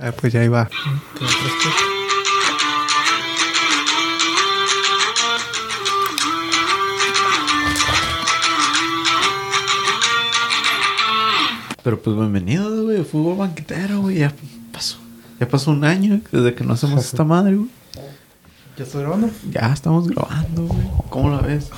[0.00, 0.68] Ah, pues ya iba.
[11.82, 13.02] Pero pues bienvenido, güey.
[13.04, 14.18] Fútbol banquetero, güey.
[14.18, 14.32] Ya
[14.72, 14.98] pasó.
[15.38, 17.68] Ya pasó un año desde que no hacemos esta madre, güey.
[18.76, 19.30] ¿Ya estoy grabando?
[19.50, 20.86] Ya estamos grabando, güey.
[21.08, 21.68] ¿Cómo la ves?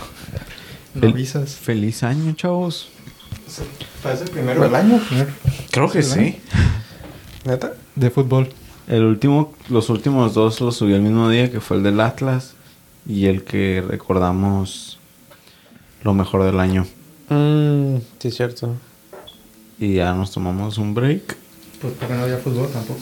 [0.94, 1.54] ¿Me Fel- avisas?
[1.54, 2.88] Feliz año, chavos.
[4.02, 5.00] Parece el primero del año.
[5.70, 6.40] Creo que sí.
[7.44, 7.72] ¿Neta?
[7.96, 8.48] De fútbol.
[8.88, 12.54] El último, los últimos dos los subí el mismo día, que fue el del Atlas
[13.06, 14.98] y el que recordamos
[16.02, 16.86] lo mejor del año.
[17.28, 18.74] Mmm, sí, es cierto.
[19.78, 21.36] Y ya nos tomamos un break.
[21.80, 23.00] Pues porque no había fútbol tampoco.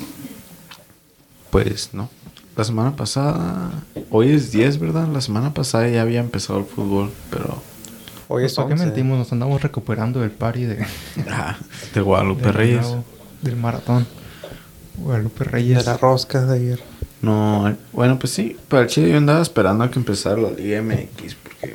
[1.50, 2.08] Pues no.
[2.56, 3.70] La semana pasada,
[4.10, 5.08] hoy es 10, ¿verdad?
[5.08, 7.62] La semana pasada ya había empezado el fútbol, pero...
[8.28, 8.84] Hoy es ¿Para qué 11.
[8.86, 9.18] mentimos?
[9.18, 10.86] Nos andamos recuperando del party de,
[11.30, 11.56] Ah,
[11.94, 12.86] de Guadalupe Reyes.
[13.42, 14.06] del maratón.
[14.96, 15.86] Guadalupe De Reyes.
[15.86, 16.82] la rosca de ayer.
[17.22, 18.56] No, bueno, pues sí.
[18.68, 21.74] Pero el chile yo andaba esperando a que empezara la Liga MX porque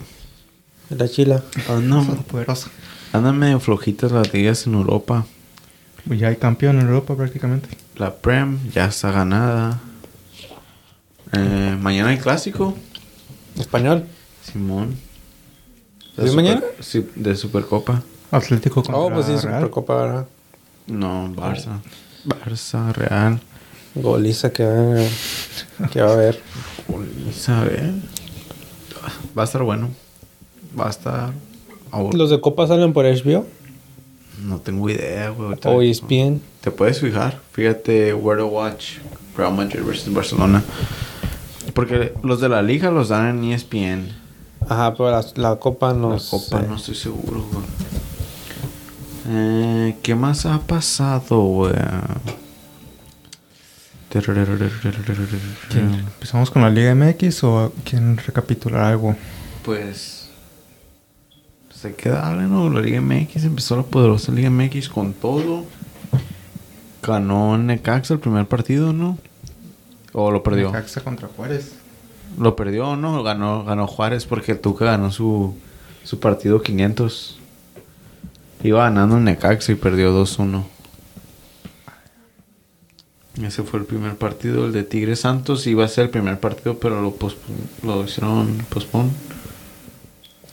[0.90, 1.44] De la chila.
[1.70, 2.70] andan, Poderosa.
[3.14, 5.26] andan medio flojitas las ligas en Europa.
[6.08, 7.70] Pues ya hay campeón en Europa prácticamente.
[7.96, 9.80] La Prem ya está ganada.
[11.34, 12.76] Eh, mañana hay clásico.
[13.60, 14.06] Español.
[14.44, 14.96] Simón.
[16.18, 16.62] ¿Es mañana?
[16.80, 18.04] Sí, de Supercopa.
[18.32, 19.42] Atlético contra Oh, pues sí, Real.
[19.62, 20.28] Supercopa, ¿verdad?
[20.88, 21.80] No, Barça.
[22.26, 23.40] Barça, Real.
[23.96, 25.00] Goliza que va,
[25.86, 26.42] a- que va a haber.
[27.48, 27.94] A ver.
[29.38, 29.90] Va a estar bueno.
[30.78, 31.32] Va a estar.
[31.92, 32.18] aburrido.
[32.18, 33.46] ¿Los de Copa salen por HBO?
[34.44, 35.58] No tengo idea, güey.
[35.66, 36.42] ¿O ESPN?
[36.62, 37.40] Te puedes fijar.
[37.54, 38.98] Fíjate, Where to Watch.
[39.38, 40.64] Real Madrid versus Barcelona.
[41.74, 44.10] Porque los de la liga los dan en ESPN.
[44.68, 46.68] Ajá, pero la, la Copa no la copa sé.
[46.68, 47.66] no estoy seguro, güey.
[49.28, 51.74] Eh, ¿Qué más ha pasado, güey?
[55.70, 55.94] ¿Quién?
[55.94, 59.16] ¿Empezamos con la Liga MX o quieren recapitular algo?
[59.64, 60.30] Pues.
[61.74, 62.70] Se queda darle, ¿no?
[62.70, 65.66] La Liga MX empezó la poderosa Liga MX con todo.
[67.04, 69.18] Ganó Necaxa el primer partido, ¿no?
[70.14, 70.68] ¿O lo perdió?
[70.68, 71.74] Necaxa contra Juárez.
[72.40, 75.56] Lo perdió o no, ganó, ganó Juárez porque Tuca ganó su,
[76.04, 77.40] su partido 500.
[78.64, 80.64] Iba ganando en Necaxa y perdió 2-1.
[83.44, 84.66] Ese fue el primer partido.
[84.66, 87.16] El de Tigres Santos iba a ser el primer partido, pero lo,
[87.84, 89.12] lo hicieron pospon.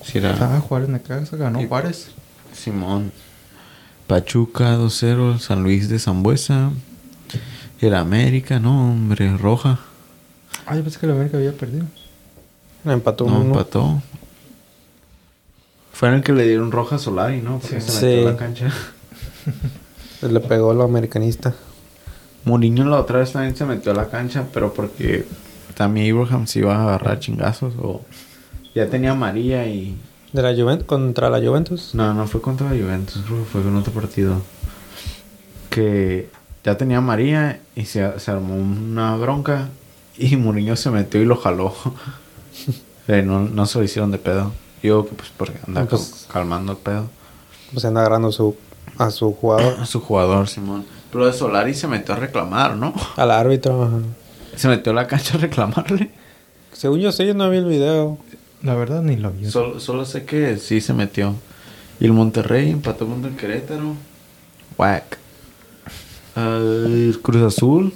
[0.04, 2.08] Si era Ah, Juárez Necaxa ganó Y- Juárez.
[2.52, 3.12] Simón.
[4.08, 6.70] Pachuca 2-0, San Luis de Zambuesa.
[7.80, 9.78] El América, no, hombre, Roja.
[10.66, 11.86] Ah, yo pensé que la América había perdido.
[12.84, 13.44] Empató No, uno.
[13.52, 14.02] empató.
[16.02, 17.60] Fue en el que le dieron roja a Solari, ¿no?
[17.60, 17.92] Porque Sí.
[17.92, 18.38] se metió a la Sí.
[18.38, 18.72] cancha.
[20.28, 21.54] Le pegó lo americanista.
[22.44, 25.24] Mourinho la otra vez también se metió a la cancha, pero porque
[25.76, 28.02] también Abraham se iba a agarrar chingazos o
[28.74, 29.96] ya tenía María y
[30.32, 30.88] ¿De la Juventus?
[30.88, 31.94] ¿Contra la Juventus?
[31.94, 34.42] no, no fue contra la Juventus, creo que fue con otro partido
[35.70, 36.30] que
[36.64, 39.68] ya tenía María y se, se armó una bronca
[40.18, 41.72] y Mourinho se metió y lo jaló.
[43.08, 44.52] No, no se lo hicieron de pedo.
[44.82, 47.08] Yo que pues porque anda pues- cal- calmando el pedo.
[47.72, 48.56] Pues anda agarrando su,
[48.98, 49.76] a su jugador.
[49.80, 50.84] A su jugador, Simón.
[51.10, 52.94] Pero de Solari se metió a reclamar, ¿no?
[53.16, 53.82] Al árbitro.
[53.84, 53.98] ajá.
[54.56, 56.10] Se metió a la cancha a reclamarle.
[56.72, 58.18] Según yo sé, yo no vi el video.
[58.62, 59.50] La verdad ni lo vi.
[59.50, 61.34] Solo, solo sé que sí se metió.
[62.00, 63.94] Y el Monterrey empató contra el Querétaro.
[64.78, 65.18] Whack.
[66.36, 67.92] El Cruz Azul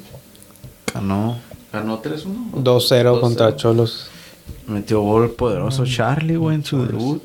[0.93, 1.39] ganó.
[1.73, 2.53] Ganó 3-1.
[2.53, 3.57] 2-0 contra 2-0.
[3.57, 4.09] Cholos.
[4.67, 7.23] Metió gol el poderoso Charlie, güey, en su debut.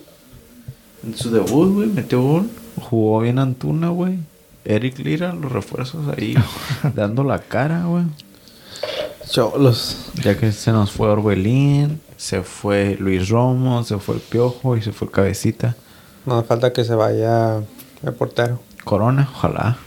[1.03, 2.49] En su debut, güey, metió gol.
[2.79, 4.19] Jugó bien Antuna, güey.
[4.63, 6.35] Eric Lira, los refuerzos ahí,
[6.95, 8.03] dando la cara, güey.
[9.27, 10.11] Cholos.
[10.23, 14.81] Ya que se nos fue Orbelín, se fue Luis Romo, se fue el Piojo y
[14.81, 15.75] se fue el Cabecita.
[16.25, 17.57] No hace falta que se vaya
[18.03, 18.59] el portero.
[18.83, 19.77] Corona, ojalá.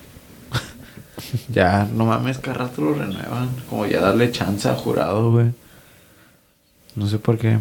[1.48, 3.50] ya, no mames, cada rato lo renuevan.
[3.70, 5.52] Como ya darle chance a jurado, güey.
[6.96, 7.58] No sé por qué.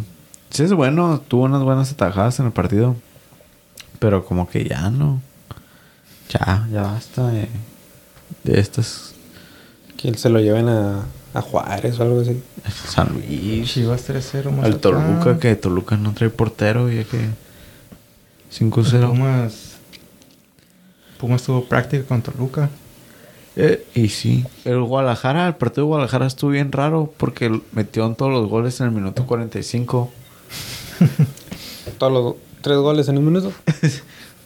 [0.49, 2.95] Sí es bueno, tuvo unas buenas atajadas en el partido.
[3.99, 5.21] Pero como que ya no.
[6.29, 7.47] Ya, ya basta de,
[8.43, 9.13] de estas.
[9.97, 12.41] Que se lo lleven a, a Juárez o algo así.
[12.87, 13.71] San Luis.
[13.71, 17.29] Chivas 3-0 más Al Toluca, que Toluca no trae portero, ya que
[18.53, 19.07] 5-0.
[19.07, 19.73] Pumas.
[21.17, 22.69] Pumas tuvo práctica con Toluca.
[23.55, 28.15] Eh, y sí, el Guadalajara, el partido de Guadalajara estuvo bien raro porque metió en
[28.15, 30.11] todos los goles en el minuto 45.
[31.97, 33.51] Todos los tres goles en un minuto.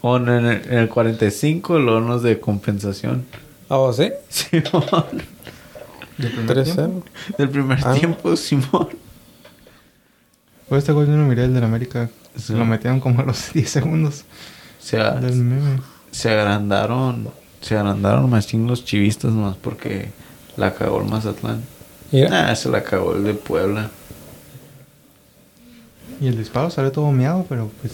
[0.01, 3.25] O en el, en el 45, luego unos de compensación.
[3.67, 4.11] ¿Ah, ¿o sí?
[4.29, 4.83] Simón.
[6.19, 7.03] Del primer tiempo.
[7.31, 7.35] 3-0.
[7.39, 7.93] Del primer Ah.
[7.95, 8.89] tiempo, Simón.
[10.69, 12.11] Pues este gol yo no miré el del América.
[12.35, 12.53] Sí.
[12.53, 14.23] Lo metieron como a los 10 segundos
[14.79, 15.81] Se, del meme.
[16.11, 17.29] se agrandaron.
[17.61, 20.09] Se agrandaron más los chivistas nomás porque
[20.55, 21.63] la cagó el Mazatlán.
[22.11, 23.89] Mira, Ah, se la cagó el de Puebla.
[26.21, 27.93] Y el disparo salió todo miado, pero pues.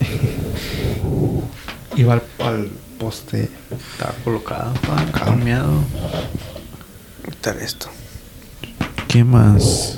[1.96, 2.68] Iba al, al
[2.98, 3.48] poste.
[3.70, 5.82] Estaba colocado, pa, cambiado.
[7.24, 7.88] quitar esto.
[9.08, 9.96] ¿Qué más?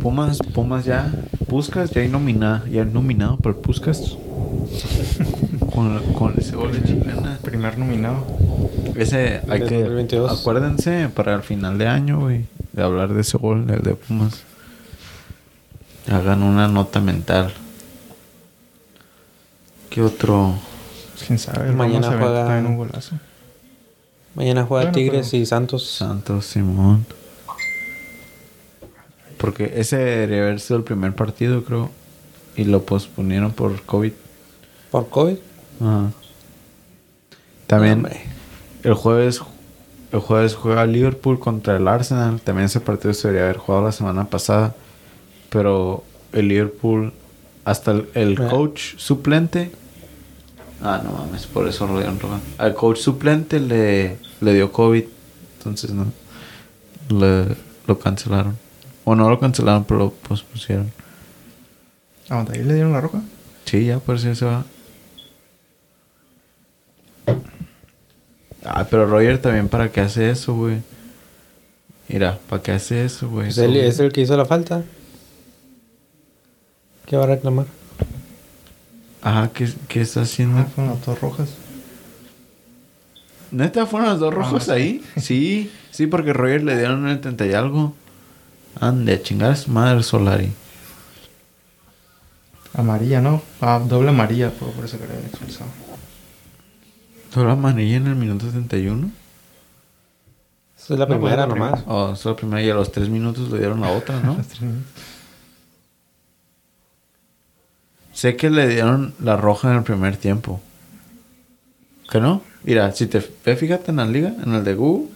[0.00, 1.12] Pumas, Pumas ya.
[1.48, 4.00] Puskas ya hay nominado, ya nominado por Puskas.
[5.74, 7.38] con, con ese gol de chilena.
[7.42, 8.24] Primer nominado.
[8.96, 10.40] Ese hay Del que 2022.
[10.40, 14.42] acuérdense para el final de año, güey, de hablar de ese gol, el de Pumas.
[16.10, 17.52] Hagan una nota mental.
[19.90, 20.54] ¿Qué otro?
[21.26, 21.72] Quién sabe.
[21.72, 23.16] Mañana juega- aventó también un golazo.
[24.34, 25.86] Mañana juega Bueno, Tigres pero- y Santos.
[25.90, 27.04] Santos Simón.
[29.38, 31.90] Porque ese debería haber sido el primer partido, creo.
[32.56, 34.12] Y lo posponieron por COVID.
[34.90, 35.36] ¿Por COVID?
[35.80, 36.10] Ajá.
[37.66, 38.20] También Hombre.
[38.82, 39.40] el jueves
[40.12, 42.40] el jueves juega Liverpool contra el Arsenal.
[42.40, 44.74] También ese partido se debería haber jugado la semana pasada.
[45.50, 47.12] Pero el Liverpool,
[47.64, 48.48] hasta el, el Ah.
[48.48, 49.70] coach suplente.
[50.82, 52.40] Ah, no mames, por eso lo dieron roja.
[52.58, 55.04] Al coach suplente le, le dio COVID.
[55.58, 56.06] Entonces no.
[57.10, 57.54] Le,
[57.86, 58.56] lo cancelaron.
[59.04, 60.90] O no lo cancelaron, pero lo pospusieron.
[62.28, 63.20] ¿A dónde ahí le dieron la roja?
[63.64, 64.64] Sí, ya por eso se va.
[68.80, 70.78] Ah, pero Roger también para qué hace eso, güey.
[72.08, 73.48] Mira, ¿para qué hace eso, güey?
[73.48, 74.82] Pues él es el que hizo la falta.
[77.04, 77.66] ¿Qué va a reclamar?
[79.20, 80.60] Ajá, ¿qué, qué está haciendo?
[80.60, 81.50] Ah, fueron las dos rojas.
[83.50, 85.04] ¿Neta fueron los dos rojos Ah, ahí?
[85.20, 87.94] Sí, sí, porque Roger le dieron el 30 y algo.
[88.80, 90.52] Ande, a chingar a su madre Solari.
[92.72, 93.42] Amarilla, ¿no?
[93.60, 95.68] Ah, doble amarilla, fue por eso que le habían expulsado.
[97.32, 99.10] ¿Solo amarilla en el minuto 71?
[100.76, 101.70] Esa es la No, pues, primera la primera.
[101.76, 101.84] nomás.
[101.86, 104.34] Oh, solo primero y a los 3 minutos le dieron la otra, ¿no?
[104.48, 104.60] Tres.
[108.12, 110.60] Sé que le dieron la roja en el primer tiempo.
[112.10, 112.42] ¿Que no?
[112.64, 115.08] Mira, si te ve, fíjate en la liga, en el de Google.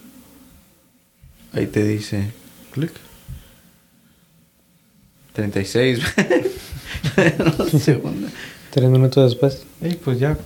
[1.53, 2.31] Ahí te dice,
[2.71, 2.91] clic.
[5.33, 5.99] 36.
[7.37, 8.29] no, segunda.
[8.71, 9.65] Tres minutos después.
[9.81, 10.37] Ey, pues ya.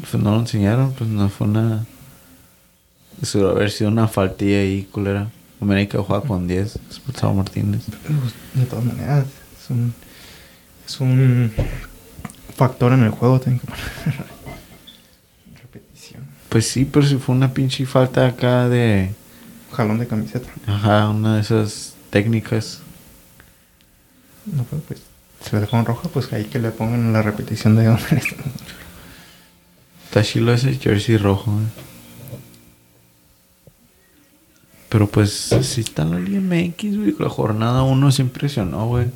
[0.00, 1.86] Pues no lo enseñaron, pues no fue una...
[3.22, 5.30] Eso debe haber sido una faltilla ahí, culera.
[5.60, 7.82] América juega con 10, expulsado a Martínez.
[7.86, 9.26] pues, de todas maneras,
[9.60, 9.94] es un.
[10.86, 11.52] Es un
[12.54, 13.84] factor en el juego, tienen que poner.
[15.62, 16.24] Repetición.
[16.50, 19.12] Pues sí, pero si fue una pinche falta acá de...
[19.72, 20.50] Jalón de camiseta.
[20.66, 22.80] Ajá, una de esas técnicas.
[24.44, 25.00] No, pues, pues
[25.42, 28.22] si le dejaron roja, pues ahí que le pongan la repetición de dónde
[30.20, 30.22] está.
[30.22, 31.80] Chilo ese jersey rojo, eh.
[34.88, 37.16] Pero pues sí está la Liga MX, güey.
[37.18, 39.06] La jornada 1 se impresionó, güey.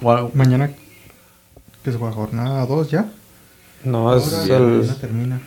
[0.00, 0.32] Wow.
[0.34, 0.72] Mañana,
[1.84, 3.08] que se juega jornada 2 ya.
[3.84, 4.82] No, es Ahora el...
[4.84, 5.40] ya termina.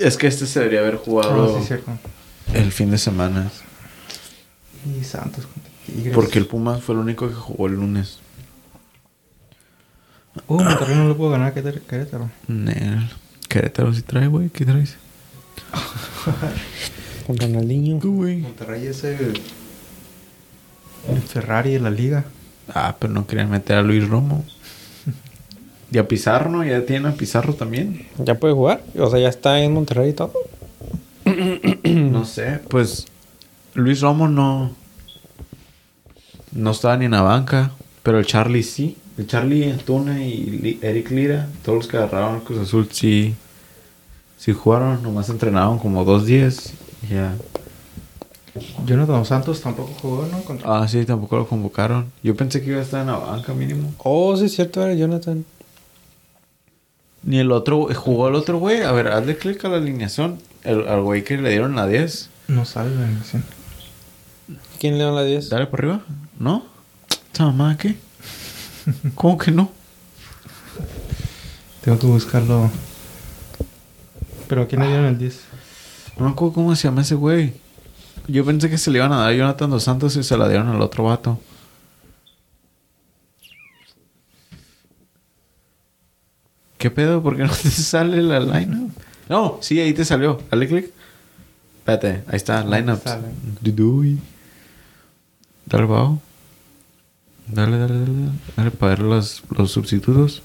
[0.00, 1.92] Es que este se debería haber Ah, jugado sí, cierto.
[2.52, 3.50] el fin de semana.
[4.84, 6.14] Y Santos contra Tigres.
[6.14, 8.18] Porque el Pumas fue el único que jugó el lunes.
[10.48, 12.30] Uh, Monterrey no le puedo ganar a Querétaro- Querétaro.
[12.48, 13.08] Nel.
[13.48, 14.48] Querétaro sí trae, güey.
[14.50, 14.96] ¿Qué traes?
[17.26, 17.98] Con Ronaldinho.
[18.00, 18.38] güey?
[18.38, 19.40] Monterrey es el,
[21.08, 22.24] el Ferrari de la liga.
[22.74, 24.44] Ah, pero no querían meter a Luis Romo.
[25.90, 26.64] Y a Pizarro, ¿no?
[26.64, 28.06] Ya tienen a Pizarro también.
[28.18, 28.82] ¿Ya puede jugar?
[28.98, 30.32] O sea, ya está en Monterrey y todo.
[31.84, 33.06] No sé, pues
[33.74, 34.72] Luis Romo no
[36.52, 37.72] no estaba ni en la banca,
[38.02, 38.96] pero el Charlie sí.
[39.16, 43.34] El Charlie Antuna y Eric Lira, todos los que agarraron al Cruz Azul sí
[44.44, 46.74] sí jugaron, nomás entrenaron como dos días.
[47.08, 47.34] Ya.
[48.84, 50.42] Jonathan Santos tampoco jugó, ¿no?
[50.42, 50.82] Contra...
[50.82, 52.12] Ah, sí, tampoco lo convocaron.
[52.22, 53.94] Yo pensé que iba a estar en la banca mínimo.
[53.98, 55.46] Oh, sí es cierto, era Jonathan.
[57.22, 58.82] Ni el otro, jugó el otro güey.
[58.82, 60.38] A ver, hazle clic a la alineación.
[60.62, 62.28] El, al güey que le dieron la 10.
[62.48, 63.44] No sale la animación.
[64.78, 65.48] ¿Quién le dio la 10?
[65.48, 66.02] Dale por arriba.
[66.38, 66.66] ¿No?
[67.32, 67.96] ¿Esta mamá qué?
[69.14, 69.70] ¿Cómo que no?
[71.82, 72.70] Tengo que buscarlo.
[74.48, 75.40] ¿Pero a quién le dieron el 10?
[76.18, 77.54] No me acuerdo cómo se llama ese güey.
[78.26, 80.48] Yo pensé que se le iban a dar a Jonathan Dos Santos y se la
[80.48, 81.38] dieron al otro vato.
[86.78, 87.22] ¿Qué pedo?
[87.22, 88.90] ¿Por qué no te sale la line?
[89.28, 90.40] No, sí, ahí te salió.
[90.50, 90.92] Dale clic.
[91.78, 93.04] Espérate, ahí está, lineups.
[95.66, 96.20] Dale bajo.
[97.46, 98.12] Dale, dale, dale.
[98.56, 100.42] Dale para ver los, los sustitutos.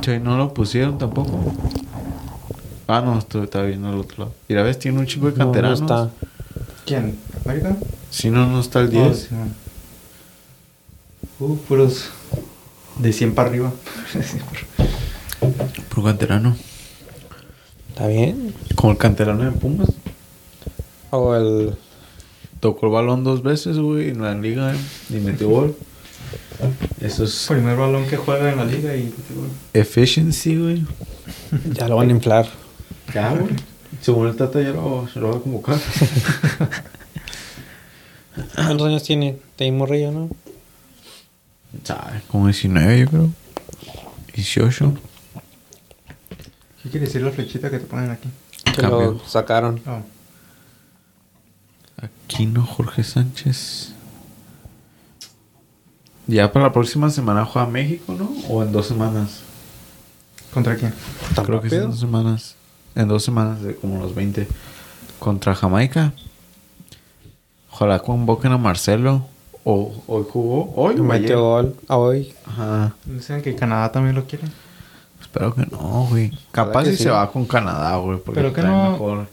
[0.00, 1.52] Che, no lo pusieron tampoco.
[2.86, 4.34] Ah, no, esto está bien al otro lado.
[4.48, 5.80] Mira, ves, tiene un chico de No, no canteranos.
[5.80, 6.10] está.
[6.86, 7.18] ¿Quién?
[7.44, 7.76] ¿América?
[8.10, 9.18] Si no, no está el Oh, 10.
[9.18, 9.54] sí, man.
[11.40, 12.08] Uh, puros
[12.98, 13.72] de 100 para arriba.
[15.88, 16.56] Puro canterano.
[17.90, 18.54] ¿Está bien?
[18.74, 19.88] Como el canterano de Pumas.
[21.10, 21.76] O el...
[22.60, 24.78] Tocó el balón dos veces, güey, en la liga eh,
[25.10, 25.76] y metió gol.
[27.00, 29.14] Eso es Primer balón que juega en la liga y...
[29.72, 30.84] efficiency, güey.
[31.72, 32.48] Ya lo van a inflar.
[33.14, 33.54] Ya, güey.
[34.00, 35.78] Según el Tata ya lo, se lo va a convocar.
[38.54, 39.38] ¿Cuántos años tiene?
[39.56, 40.30] Te morrillo, ¿no?
[42.28, 43.30] Como 19, yo creo.
[44.34, 44.94] 18.
[46.82, 48.28] ¿Qué quiere decir la flechita que te ponen aquí?
[48.64, 49.12] Que Cambio.
[49.12, 49.80] lo sacaron.
[49.86, 50.02] Oh.
[52.00, 53.92] Aquino Jorge Sánchez.
[56.26, 58.30] Ya para la próxima semana juega México, ¿no?
[58.48, 59.40] O en dos semanas.
[60.52, 60.94] ¿Contra quién?
[61.34, 62.54] ¿Tan Creo que sí, en dos semanas.
[62.94, 64.46] En dos semanas, de como los 20.
[65.18, 66.12] Contra Jamaica.
[67.72, 69.26] Ojalá convoquen a Marcelo.
[69.64, 70.72] O, hoy jugó.
[70.76, 70.96] Hoy.
[71.00, 72.34] Metió gol hoy.
[72.46, 72.94] Ajá.
[73.04, 74.44] Dicen que Canadá también lo quiere.
[75.20, 76.32] Espero que no, güey.
[76.52, 77.04] Capaz si sí.
[77.04, 78.18] se va con Canadá, güey.
[78.18, 79.28] Porque Pero que no- mejor.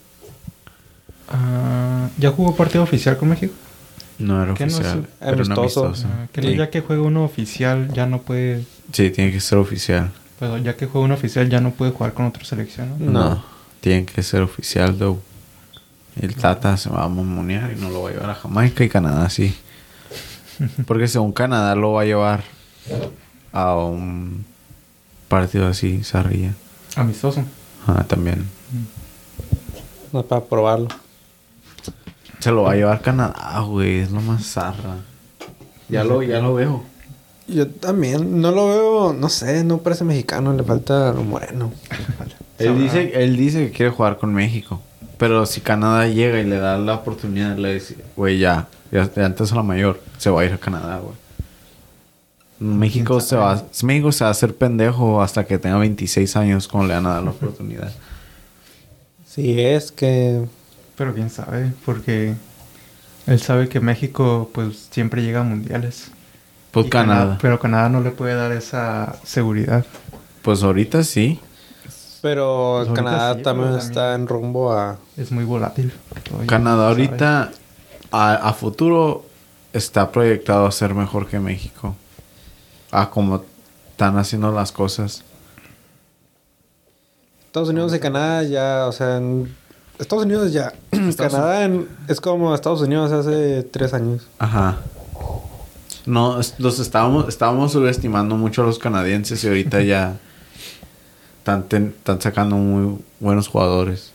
[1.29, 3.53] Ah, ¿Ya jugó partido oficial con México?
[4.19, 5.07] No era ¿Qué no es oficial.
[5.19, 5.85] era un amistoso?
[5.87, 6.07] amistoso.
[6.11, 6.55] Ah, que Sí.
[6.55, 8.63] ya que juega uno oficial ya no puede...
[8.93, 10.11] Sí, tiene que ser oficial.
[10.39, 13.11] Pero ya que juega uno oficial ya no puede jugar con otra selección, ¿no?
[13.11, 13.43] No.
[13.81, 15.19] Tiene que ser oficial, though.
[16.19, 18.89] El Tata se va a mamonear y no lo va a llevar a Jamaica y
[18.89, 19.53] Canadá sí.
[20.87, 22.43] Porque según Canadá lo va a llevar
[23.51, 24.45] a un
[25.27, 26.53] partido así, zarrilla.
[26.95, 27.43] Amistoso.
[27.85, 28.45] Ah, también.
[30.13, 30.87] No es para probarlo.
[32.45, 34.01] Se lo va a llevar Canadá, güey.
[34.01, 34.97] Es lo más zarra.
[35.89, 36.83] Ya lo, ya lo veo.
[37.47, 38.39] Yo también.
[38.39, 40.53] No lo veo, no sé, no parece mexicano.
[40.53, 41.71] Le falta lo moreno.
[42.59, 44.79] Él dice, él dice que quiere jugar con México.
[45.17, 49.25] Pero si Canadá llega y le da la oportunidad, le dice, güey, ya, ya, ya
[49.25, 51.15] antes a la mayor, se va a ir a Canadá, güey.
[52.59, 56.89] México se va, México se va a hacer pendejo hasta que tenga 26 años cuando
[56.89, 57.91] le van a dar la oportunidad.
[59.25, 60.45] Si es que...
[60.97, 62.35] Pero quién sabe, porque
[63.27, 66.11] él sabe que México pues siempre llega a mundiales.
[66.71, 67.37] Pues Canadá.
[67.41, 69.85] Pero Canadá no le puede dar esa seguridad.
[70.41, 71.39] Pues ahorita sí.
[72.21, 74.97] Pero Pues ahorita Canadá sí, también pero está en rumbo a...
[75.17, 75.93] Es muy volátil.
[76.23, 77.51] Todavía Canadá no ahorita
[78.11, 79.25] a, a futuro
[79.73, 81.95] está proyectado a ser mejor que México.
[82.91, 83.43] A como
[83.91, 85.23] están haciendo las cosas.
[87.45, 89.55] Estados Unidos y Canadá ya, o sea, en
[89.99, 90.73] Estados Unidos ya.
[91.17, 94.27] Canadá en- es como Estados Unidos hace tres años.
[94.39, 94.77] Ajá.
[96.05, 100.17] No, los estábamos, estábamos subestimando mucho a los canadienses y ahorita ya
[101.39, 104.11] están, ten- están sacando muy buenos jugadores.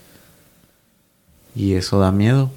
[1.55, 2.51] Y eso da miedo.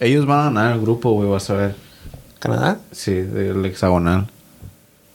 [0.00, 1.76] Ellos van a ganar el grupo, güey, vas a ver.
[2.40, 2.78] ¿Canadá?
[2.90, 4.26] Sí, del hexagonal.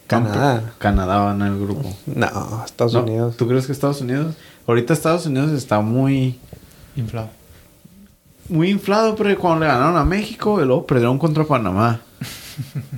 [0.08, 0.74] Canadá.
[0.80, 1.94] Canadá va a ganar el grupo.
[2.08, 3.36] No, Estados No, Unidos.
[3.38, 4.34] ¿Tú crees que Estados Unidos?
[4.66, 6.40] Ahorita Estados Unidos está muy,
[6.96, 7.30] Inflado.
[8.50, 12.02] muy inflado, pero cuando le ganaron a México y luego perdieron contra Panamá.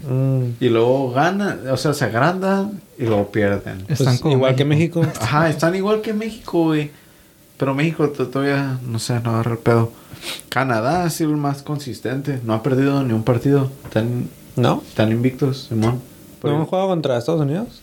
[0.10, 3.84] Mm, Y luego ganan, o sea, se agrandan y luego pierden.
[3.86, 5.02] pues Están como igual que México.
[5.22, 6.90] Ajá, están igual que México, güey.
[7.58, 9.92] Pero México to- todavía, no sé, no agarra el pedo.
[10.50, 12.40] Canadá ha sido el más consistente.
[12.44, 13.72] No ha perdido ni un partido.
[13.84, 14.82] Están, ¿No?
[14.88, 16.00] están invictos, Simón.
[16.44, 17.82] ¿No han jugado contra Estados Unidos?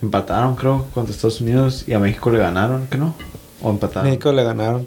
[0.00, 3.14] Empataron, creo, contra Estados Unidos y a México le ganaron, ¿que no?
[3.62, 4.08] O empataron.
[4.08, 4.86] México le ganaron.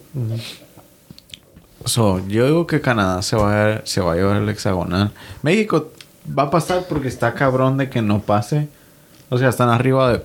[1.86, 5.12] So, yo digo que Canadá se va, a, se va a llevar el hexagonal.
[5.42, 5.92] México
[6.38, 8.70] va a pasar porque está cabrón de que no pase.
[9.30, 10.22] O sea, están arriba de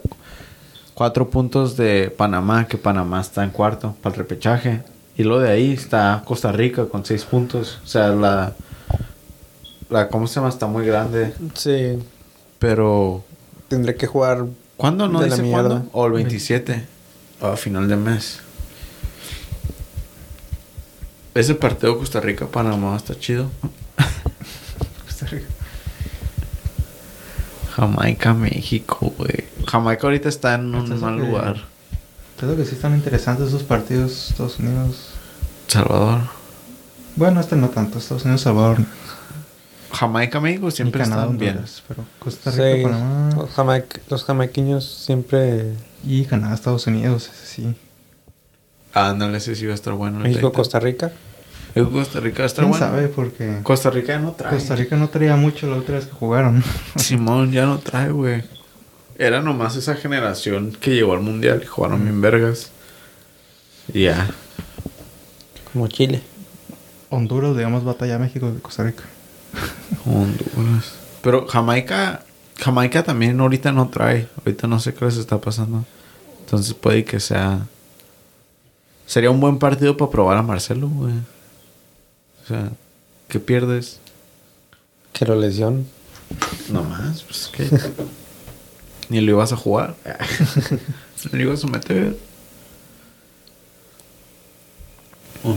[0.94, 4.82] cuatro puntos de Panamá, que Panamá está en cuarto para el repechaje.
[5.16, 7.80] Y luego de ahí está Costa Rica con seis puntos.
[7.84, 8.52] O sea, la...
[9.90, 10.48] la ¿Cómo se llama?
[10.48, 11.34] Está muy grande.
[11.54, 11.98] Sí,
[12.60, 13.24] Pero...
[13.66, 14.46] tendré que jugar.
[14.76, 15.08] ¿Cuándo?
[15.08, 15.68] ¿No De la dice mierda.
[15.68, 15.90] cuándo?
[15.92, 16.86] O el 27.
[17.40, 18.40] A final de mes.
[21.34, 23.50] Ese partido Costa Rica-Panamá está chido.
[25.06, 25.46] Costa Rica.
[27.76, 29.44] Jamaica, México, güey.
[29.66, 31.64] Jamaica ahorita está en un Entonces, mal lugar.
[32.38, 35.10] Creo que sí están interesantes esos partidos Estados Unidos.
[35.68, 36.22] Salvador.
[37.14, 37.98] Bueno, este no tanto.
[37.98, 38.78] Estados Unidos, Salvador.
[39.92, 41.64] Jamaica, México siempre están bien.
[41.86, 43.30] Pero Costa Rica, Sí, Panamá.
[43.36, 45.74] los, jamaic- los jamaiquiños siempre.
[46.04, 47.74] Y Canadá, Estados Unidos, ese sí.
[48.94, 50.20] Ándale, ese sí va a estar bueno.
[50.20, 50.56] México, 30.
[50.56, 51.12] Costa Rica.
[51.74, 52.86] México, Costa Rica va a estar ¿Quién bueno.
[52.86, 53.08] sabe?
[53.08, 54.54] Porque Costa Rica ya no trae.
[54.54, 56.62] Costa Rica no traía mucho la última vez que jugaron.
[56.96, 58.42] Simón ya no trae, güey.
[59.18, 62.70] Era nomás esa generación que llegó al mundial y jugaron bien vergas.
[63.92, 64.28] Y ya.
[65.72, 66.22] Como Chile.
[67.10, 69.04] Honduras, digamos, batalla a México de Costa Rica.
[70.06, 70.94] Honduras.
[71.22, 72.24] Pero Jamaica,
[72.58, 74.28] Jamaica también ahorita no trae.
[74.38, 75.84] Ahorita no sé qué les está pasando.
[76.40, 77.66] Entonces puede que sea.
[79.06, 81.14] Sería un buen partido para probar a Marcelo, güey.
[82.42, 82.70] O sea,
[83.28, 84.00] ¿qué pierdes?
[85.12, 85.86] Que lo lesión.
[86.70, 87.68] No más, pues que.
[89.08, 89.94] Ni lo ibas a jugar.
[91.32, 92.18] Ni lo ibas a meter.
[95.44, 95.54] No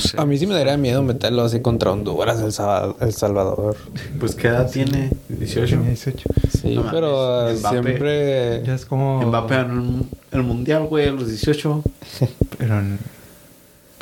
[0.00, 0.20] sé.
[0.20, 3.76] A mí sí me daría miedo meterlo así contra Honduras, El, Saba- El Salvador.
[4.18, 5.10] Pues, ¿qué edad tiene?
[5.28, 5.70] 18.
[5.76, 6.28] Tenía 18.
[6.60, 7.68] Sí, No mames, pero eh, Mbappé.
[7.82, 8.62] siempre...
[8.66, 9.22] Ya es como.
[9.22, 11.82] Mbappé ganó el, mundial, güey, a los 18.
[12.58, 12.98] Pero en-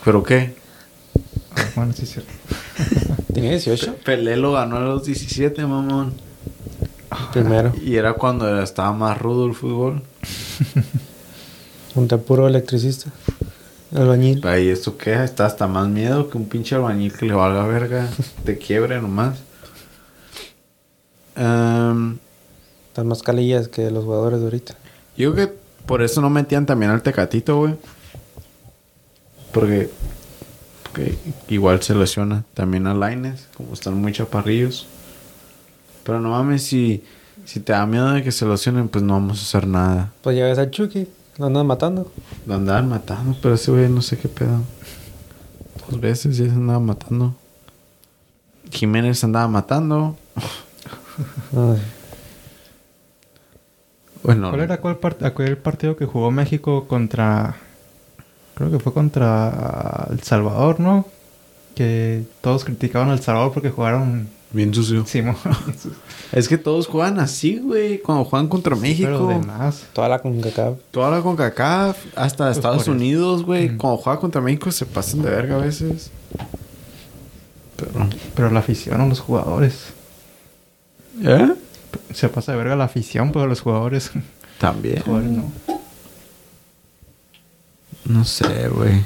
[0.04, 0.54] ¿Pero qué?
[1.56, 2.32] ah, bueno, sí es cierto.
[3.34, 6.14] Tenía 18 Pelé lo ganó a los 17, mamón.
[7.32, 7.72] primero.
[7.84, 10.02] Y era cuando estaba más rudo el fútbol.
[11.94, 13.10] Un puro electricista.
[13.94, 14.46] Albañil.
[14.46, 15.22] Ahí, ¿esto qué?
[15.24, 18.08] Está hasta más miedo que un pinche albañil que le valga verga.
[18.44, 19.38] Te quiebre nomás.
[21.36, 22.18] Em,
[22.88, 24.74] Están más calillas que los jugadores de ahorita.
[25.16, 25.54] yo creo que
[25.86, 27.74] por eso no metían también al Tecatito, güey.
[29.52, 29.88] Porque,
[30.82, 31.16] porque
[31.48, 34.86] igual se lesiona también a Laines, como están muy chaparrillos.
[36.04, 37.02] Pero no mames, si,
[37.46, 40.12] si te da miedo de que se lesionen, pues no vamos a hacer nada.
[40.22, 41.06] Pues ya ves a Chucky,
[41.38, 42.10] lo andan matando.
[42.46, 44.60] Lo andaban matando, pero ese güey no sé qué pedo.
[45.88, 47.34] Dos veces ya se andaba matando.
[48.70, 50.16] Jiménez andaba matando.
[51.56, 51.80] Ay,
[54.22, 57.56] Bueno, ¿Cuál era cuál part- aquel partido que jugó México contra.
[58.54, 61.06] Creo que fue contra El Salvador, ¿no?
[61.76, 64.28] Que todos criticaban a El Salvador porque jugaron.
[64.52, 65.04] Bien sucio.
[65.06, 65.36] Simón.
[66.32, 68.00] Es que todos juegan así, güey.
[68.00, 69.28] Cuando juegan contra Pero México.
[69.28, 69.84] de más.
[69.92, 70.78] toda la CONCACAF.
[70.90, 72.88] Toda la CONCACAF, hasta Pues Estados.
[72.88, 73.70] Unidos, güey.
[73.70, 73.78] Mm.
[73.78, 76.10] Cuando juega contra México se pasan de verga a veces.
[77.76, 78.08] Pero...
[78.34, 79.86] Pero la afición a los jugadores.
[81.22, 81.54] ¿Eh?
[82.12, 84.10] Se pasa de verga la afición, pero los jugadores.
[84.58, 85.00] También.
[85.02, 85.52] jugadores no.
[88.04, 89.02] No sé, güey.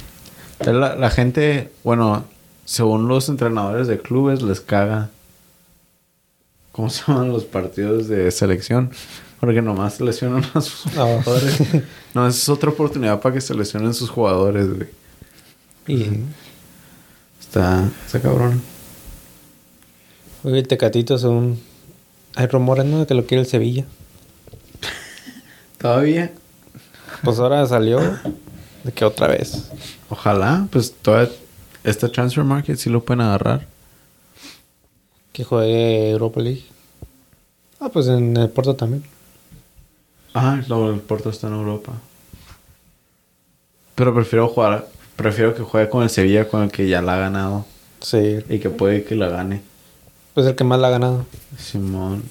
[0.64, 2.24] La, la gente, bueno,
[2.64, 5.10] según los entrenadores de clubes, les caga.
[6.72, 8.90] ¿Cómo se llaman los partidos de selección?
[9.40, 11.06] Porque nomás seleccionan a sus No.
[11.22, 11.60] jugadores.
[12.14, 14.88] no, esa es otra oportunidad para que seleccionen sus jugadores, güey.
[15.86, 16.06] Y
[17.40, 18.62] Está, está cabrón.
[20.44, 21.60] oye, el Tecatito según...
[22.34, 23.00] Hay rumores, ¿no?
[23.00, 23.84] De que lo quiere el Sevilla.
[25.78, 26.32] Todavía.
[27.22, 28.00] Pues ahora salió
[28.84, 29.70] de que otra vez.
[30.08, 31.28] Ojalá, pues toda
[31.84, 33.66] esta transfer market sí lo pueden agarrar.
[35.32, 36.64] Que juegue Europa League.
[37.80, 39.04] Ah, pues en el Porto también.
[40.34, 41.92] Ah, no, el Porto está en Europa.
[43.94, 47.18] Pero prefiero jugar, prefiero que juegue con el Sevilla con el que ya la ha
[47.18, 47.66] ganado.
[48.00, 49.62] Sí, Y que puede que la gane.
[50.34, 51.26] pues el que más la ha ganado.
[51.58, 52.22] Simón.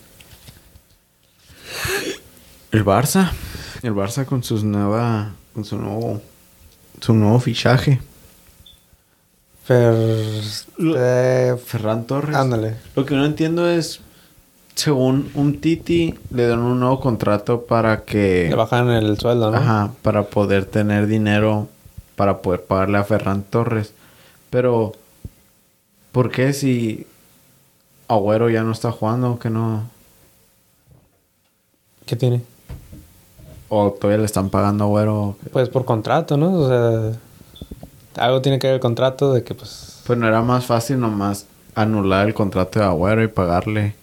[2.71, 3.31] El Barça.
[3.83, 5.33] El Barça con sus nueva.
[5.53, 6.21] con su nuevo.
[6.99, 7.99] su nuevo fichaje.
[9.63, 9.93] Fer...
[10.77, 12.35] Lo- eh, Ferran Torres.
[12.35, 12.75] ándale.
[12.95, 13.99] Lo que no entiendo es.
[14.73, 18.47] Según un Titi, le dan un nuevo contrato para que.
[18.49, 19.57] Le bajan el sueldo, ¿no?
[19.57, 21.67] Ajá, para poder tener dinero
[22.15, 23.93] para poder pagarle a Ferran Torres.
[24.49, 24.93] Pero,
[26.11, 27.05] ¿por qué si
[28.07, 29.39] Agüero ya no está jugando?
[29.39, 29.83] Que no.
[32.05, 32.41] ¿Qué tiene?
[33.69, 35.35] O todavía le están pagando a Agüero.
[35.51, 36.53] Pues por contrato, ¿no?
[36.53, 37.19] O sea,
[38.15, 41.45] algo tiene que ver el contrato de que, pues, Pues no era más fácil nomás
[41.75, 43.95] anular el contrato de Agüero y pagarle.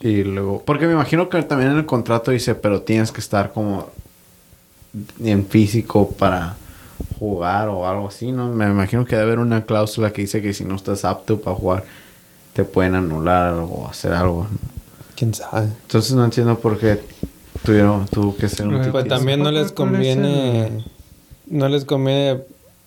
[0.00, 0.62] Y luego.
[0.64, 3.88] Porque me imagino que también en el contrato dice, pero tienes que estar como
[5.22, 6.56] en físico para
[7.18, 8.48] jugar o algo así, ¿no?
[8.48, 11.56] Me imagino que debe haber una cláusula que dice que si no estás apto para
[11.56, 11.84] jugar,
[12.52, 14.46] te pueden anular o hacer algo.
[15.16, 15.66] quién sabe.
[15.82, 17.00] Entonces no entiendo por qué
[17.64, 20.84] tuvieron, tuvo que ser un Pues también no ¿Cuál- les conviene.
[21.46, 22.40] No les conviene.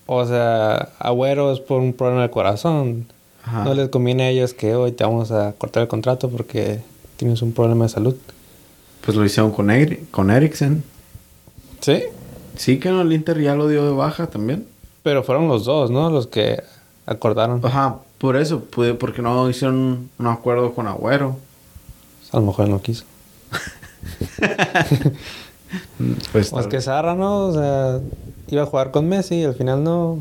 [0.06, 3.06] O sea, Agüero es por un problema del corazón.
[3.43, 3.63] Ajá.
[3.63, 6.82] No les conviene a ellos que hoy te vamos a cortar el contrato porque
[7.17, 8.15] tienes un problema de salud.
[9.06, 10.84] Pues lo hicieron con, Eri- con Eriksen.
[11.82, 12.04] Sí.
[12.58, 14.67] Sí que no, el Inter ya lo dio de baja también.
[15.04, 16.10] Pero fueron los dos, ¿no?
[16.10, 16.62] Los que
[17.06, 17.65] acordaron.
[17.65, 21.38] Ajá, por eso, pude, porque no hicieron un acuerdo con Agüero.
[22.32, 23.06] A lo mejor él no quiso.
[26.32, 27.47] Pues, Pues que Sarra, ¿no?
[27.47, 27.99] O sea,
[28.49, 30.19] iba a jugar con Messi y al final no.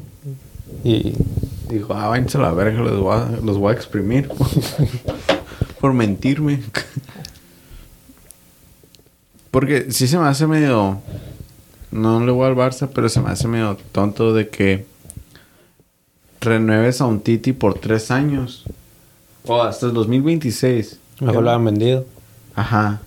[0.84, 1.14] Y
[1.68, 4.30] Dijo, ah, váyanse a la verga, los voy a, los voy a exprimir.
[5.80, 6.62] por mentirme.
[9.50, 11.00] Porque sí se me hace medio...
[11.90, 14.84] No le voy al Barça, pero se me hace medio tonto de que
[16.40, 18.64] renueves a un Titi por tres años.
[19.46, 20.98] O hasta el 2026.
[21.20, 22.04] mejor lo han vendido.
[22.54, 23.00] Ajá.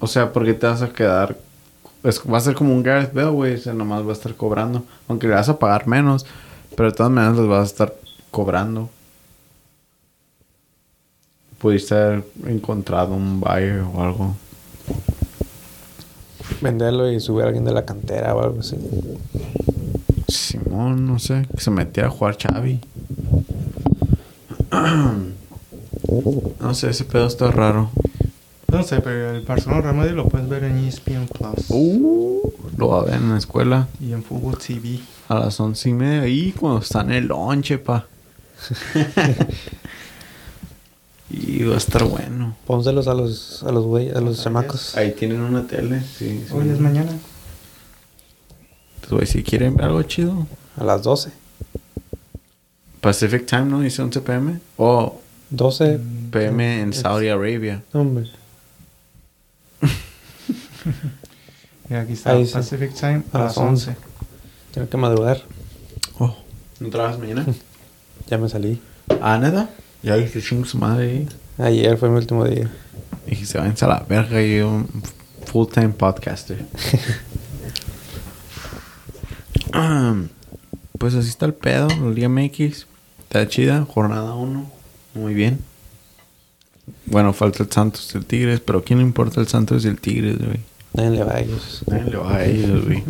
[0.00, 1.36] O sea, porque te vas a quedar.
[2.02, 3.54] es- va a ser como un Gareth Bale, güey.
[3.54, 4.84] O sea, nomás va a estar cobrando.
[5.08, 6.24] Aunque le vas a pagar menos.
[6.76, 7.94] Pero de todas maneras les vas a estar
[8.30, 8.88] cobrando.
[11.58, 14.34] Pudiste haber encontrado un buyer o algo.
[16.62, 18.76] Venderlo y subir a alguien de la cantera o algo así.
[20.28, 21.46] Simón, no sé.
[21.54, 22.80] Que se metiera a jugar Xavi.
[26.60, 27.90] no sé, ese pedo está raro.
[28.70, 32.88] No sé, pero el Barcelona Real Madrid lo puedes ver en ESPN Plus Uh, lo
[32.88, 33.88] va a ver en la escuela.
[34.00, 35.00] y en Fútbol TV.
[35.28, 36.26] A las once y media.
[36.28, 38.06] Y cuando está en el lonche, pa.
[41.30, 42.56] y va a estar bueno.
[42.66, 44.96] Pónselos a los, a los güey, a los chamacos.
[44.96, 46.44] Ahí tienen una tele, sí.
[46.46, 46.52] sí.
[46.54, 47.12] Hoy es mañana.
[49.00, 50.46] Pues, güey, si quieren ver algo chido.
[50.76, 51.30] A las 12.
[53.00, 53.80] Pacific Time, ¿no?
[53.80, 54.60] Dice 11 pm.
[54.76, 56.00] O 12.
[56.30, 57.82] PM en Saudi Arabia.
[57.92, 58.28] Hombre.
[61.90, 62.52] Y aquí está Ahí sí.
[62.52, 63.96] Pacific Time a, A las las 11.
[64.72, 65.42] Tengo que madrugar.
[66.20, 66.36] Oh.
[66.78, 67.44] ¿No trabajas mañana?
[68.28, 68.80] Ya me salí.
[69.20, 69.70] ah, nada.
[70.04, 71.26] Ya viste chingo su madre.
[71.58, 72.70] Ayer fue mi último día.
[73.26, 74.88] Y se van a la verga y un
[75.46, 76.64] full time podcaster.
[79.72, 80.14] Ah,
[80.98, 82.86] pues así está el pedo, la Liga MX.
[83.22, 84.70] Está chida, jornada 1.
[85.14, 85.58] Muy bien.
[87.06, 90.00] Bueno, falta el Santos y el Tigres, pero ¿quién le importa el Santos y el
[90.00, 90.60] Tigres, güey?
[90.94, 91.82] Nadie le va a ellos.
[91.86, 93.02] Nadie le va a ellos, güey.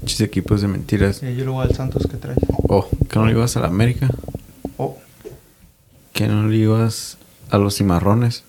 [0.00, 1.22] Muchos equipos de mentiras.
[1.22, 2.36] Y yo luego al Santos que trae.
[2.68, 4.08] Oh, que no le ibas a la América.
[4.78, 4.96] Oh,
[6.12, 7.18] Que no le ibas
[7.50, 8.44] a los cimarrones.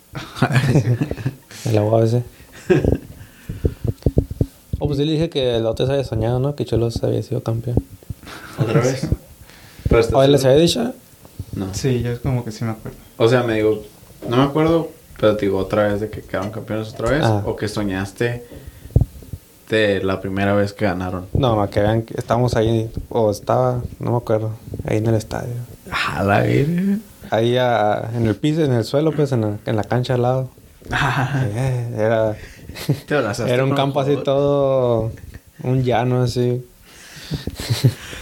[1.66, 2.24] El agua ese.
[4.80, 6.56] Oh, pues sí le dije que el otro se había soñado, ¿no?
[6.56, 7.78] Que Cholos había sido campeón.
[8.58, 9.08] ¿Otra vez?
[9.90, 10.26] ¿O les seguro?
[10.50, 10.94] había dicho?
[11.56, 11.74] No.
[11.74, 12.98] sí, yo es como que sí me acuerdo.
[13.18, 13.84] O sea, me digo,
[14.30, 17.24] no me acuerdo, pero te digo otra vez de que quedaron campeones otra vez.
[17.24, 17.44] Ah.
[17.46, 18.44] O que soñaste
[19.70, 21.28] de la primera vez que ganaron.
[21.34, 22.92] No, que vean que estábamos ahí.
[23.10, 24.52] O estaba, no me acuerdo.
[24.86, 25.54] Ahí en el estadio.
[25.92, 26.98] A la verga.
[27.30, 30.22] Ahí ah, en el piso, en el suelo, pues en la, en la cancha al
[30.22, 30.50] lado.
[31.56, 32.36] Eh, era,
[33.08, 35.12] Te era un campo así todo.
[35.64, 36.66] Un llano así.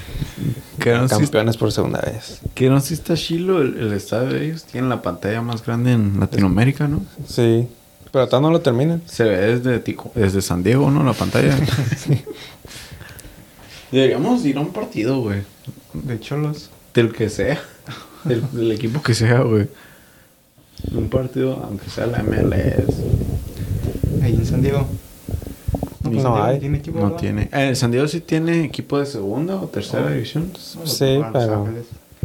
[0.80, 2.40] Que no, sí, Campeones por segunda vez.
[2.54, 4.64] que no sí está chilo el, el estadio de ellos.
[4.64, 7.02] Tienen la pantalla más grande en Latinoamérica, ¿no?
[7.28, 7.68] Sí.
[8.12, 9.02] Pero todavía no lo terminan.
[9.06, 11.04] Se ve desde, Tico- desde San Diego, ¿no?
[11.04, 11.56] La pantalla.
[13.92, 15.42] Deberíamos ir a un partido, güey.
[15.94, 16.70] De Cholos.
[16.94, 17.62] Del que sea.
[18.24, 19.68] Del, del equipo que sea, güey.
[20.94, 22.96] Un partido, aunque sea la MLS.
[24.24, 24.88] Ahí en San Diego.
[26.18, 26.60] No Diego hay.
[26.60, 27.18] ¿Tiene equipo, No verdad?
[27.20, 27.50] tiene.
[27.54, 30.10] Eh, San Diego sí tiene equipo de segunda o tercera Oh.
[30.10, 30.52] división.
[30.54, 31.68] No, Sí, Los pero-.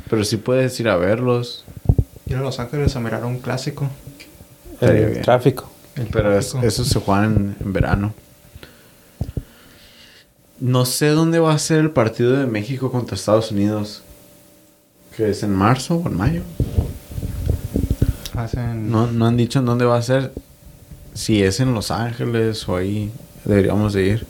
[0.08, 1.64] Pero sí puedes ir a verlos.
[2.26, 3.88] Ir a Los Ángeles a mirar un clásico.
[4.80, 5.70] El tráfico.
[5.96, 6.66] El Pero es- tráfico.
[6.66, 7.24] esos se juegan
[7.60, 8.14] en, en verano.
[10.60, 14.02] No sé dónde va a ser el partido de México contra Estados Unidos.
[15.16, 16.42] Que es en marzo o en mayo.
[18.34, 18.90] Hacen...
[18.90, 20.32] No, no han dicho en dónde va a ser.
[21.14, 23.10] Si es en Los Ángeles o ahí.
[23.46, 24.26] Deberíamos de ir.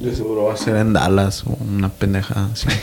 [0.00, 2.68] De seguro va a ser en Dallas o una pendeja así.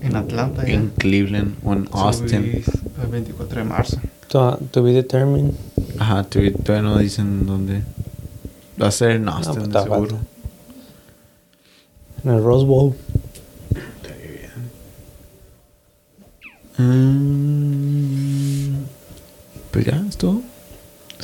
[0.00, 0.66] En Atlanta.
[0.66, 0.74] ya.
[0.74, 2.64] en Cleveland o en Austin.
[3.02, 4.00] El 24 de marzo.
[4.28, 5.52] To, to be determined.
[5.98, 7.82] Ajá, todavía todavía no dicen dónde.
[8.80, 10.10] Va a ser en No, Austin, pues, de te seguro.
[10.10, 10.26] falta.
[12.24, 12.94] En el Rose Bowl.
[13.70, 14.30] Estaría
[16.78, 16.88] bien.
[18.72, 18.84] Mm,
[19.70, 20.40] pues ya, es todo.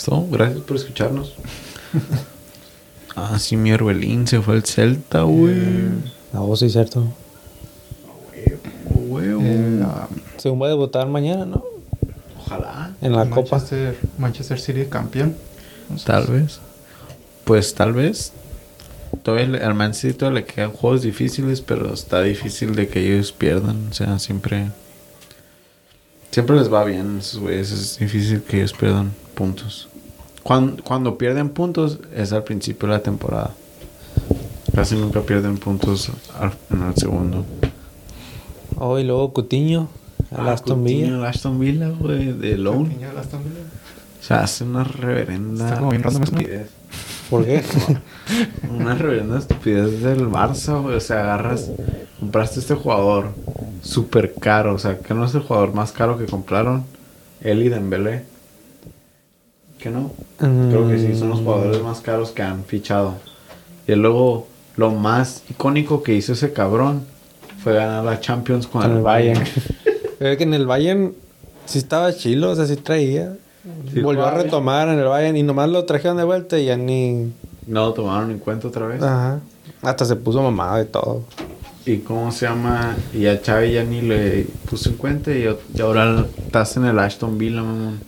[0.04, 0.26] Todo.
[0.30, 1.34] Gracias por escucharnos.
[3.16, 5.56] ah, sí, mi Herbelín se fue al Celta, güey.
[6.32, 7.06] La voz sí, cierto.
[8.90, 9.40] Huevo.
[9.42, 9.82] Eh,
[10.36, 11.64] Según va a debutar mañana, ¿no?
[12.40, 12.92] Ojalá.
[13.00, 13.56] En la Copa.
[13.56, 15.36] Manchester, Manchester City campeón.
[15.90, 16.60] No sé Tal si- vez.
[17.44, 18.32] Pues tal vez.
[19.22, 23.32] Todavía al Man City todavía le quedan juegos difíciles, pero está difícil de que ellos
[23.32, 23.88] pierdan.
[23.90, 24.70] O sea, siempre.
[26.30, 27.72] Siempre les va bien a esos güeyes.
[27.72, 29.87] Es difícil que ellos pierdan puntos.
[30.48, 33.50] Cuando, cuando pierden puntos es al principio de la temporada.
[34.74, 37.44] Casi nunca pierden puntos al- en el segundo.
[38.78, 39.88] Oh, y luego Cutiño.
[40.34, 41.16] Al Ah, Aston Villa.
[41.16, 43.60] al Aston Villa, güey, de de Aston Villa.
[44.20, 45.78] O sea, hace una reverenda
[46.24, 46.70] estupidez.
[47.28, 47.62] ¿Por qué?
[48.70, 50.96] Una reverenda estupidez del Barça, güey.
[50.96, 51.70] O sea, agarras,
[52.20, 53.32] compraste este jugador
[53.82, 54.72] súper caro.
[54.74, 56.84] O sea, que no es el jugador más caro que compraron.
[57.42, 58.24] Él y Dembélé.
[59.78, 60.10] ¿Que no?
[60.38, 61.44] Creo que sí, son los Mm.
[61.44, 63.14] jugadores más caros que han fichado.
[63.86, 67.02] Y luego, lo más icónico que hizo ese cabrón
[67.62, 69.42] fue ganar la Champions con, Con el el Bayern.
[70.20, 71.14] Es que en el Bayern
[71.66, 73.34] sí estaba chilo, o sea, sí traía.
[73.92, 76.76] Sí Volvió a retomar en el Bayern y nomás lo trajeron de vuelta y ya
[76.76, 77.32] ni...
[77.66, 79.00] No lo tomaron en cuenta otra vez.
[79.02, 79.40] Ajá.
[79.82, 81.22] Hasta se puso mamado y todo.
[81.86, 82.96] ¿Y cómo se llama?
[83.14, 86.98] Y a Xavi ya ni le puso en cuenta y, y ahora estás en el
[86.98, 88.00] Ashton Villa, mamón.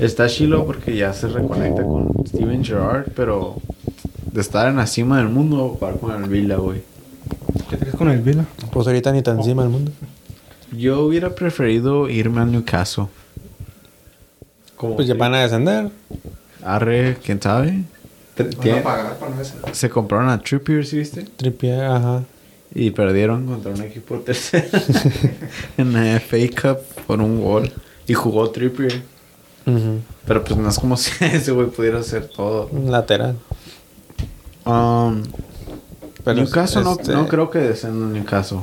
[0.00, 3.56] Está chilo porque ya se reconecta con Steven Gerrard, pero
[4.32, 6.82] de estar en la cima del mundo, jugar con el Villa, güey.
[7.70, 8.44] ¿Qué te crees con el Vila?
[8.72, 9.92] Pues ahorita ni tan encima del mundo.
[10.72, 13.06] Yo hubiera preferido irme al Newcastle.
[14.76, 15.90] Como Pues ya van a descender.
[16.64, 17.84] Arre, ¿quién sabe?
[18.82, 21.22] Pagar para no se compraron a Trippier, ¿sí viste?
[21.36, 22.24] Tripié, ajá.
[22.74, 24.66] Y perdieron contra un equipo tercero
[25.78, 27.70] en la FA Cup por un gol.
[28.08, 29.13] Y jugó Trippier.
[29.64, 32.68] Pero pues no es como si ese güey pudiera hacer todo.
[32.72, 33.36] Lateral.
[34.64, 35.22] Um,
[36.24, 38.60] Pero Newcastle no, este- no creo que descienda Newcastle.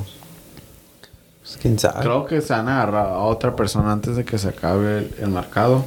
[1.42, 2.00] Pues, quién sabe.
[2.00, 5.14] Creo que se van a agarrar a otra persona antes de que se acabe el,
[5.20, 5.84] el mercado.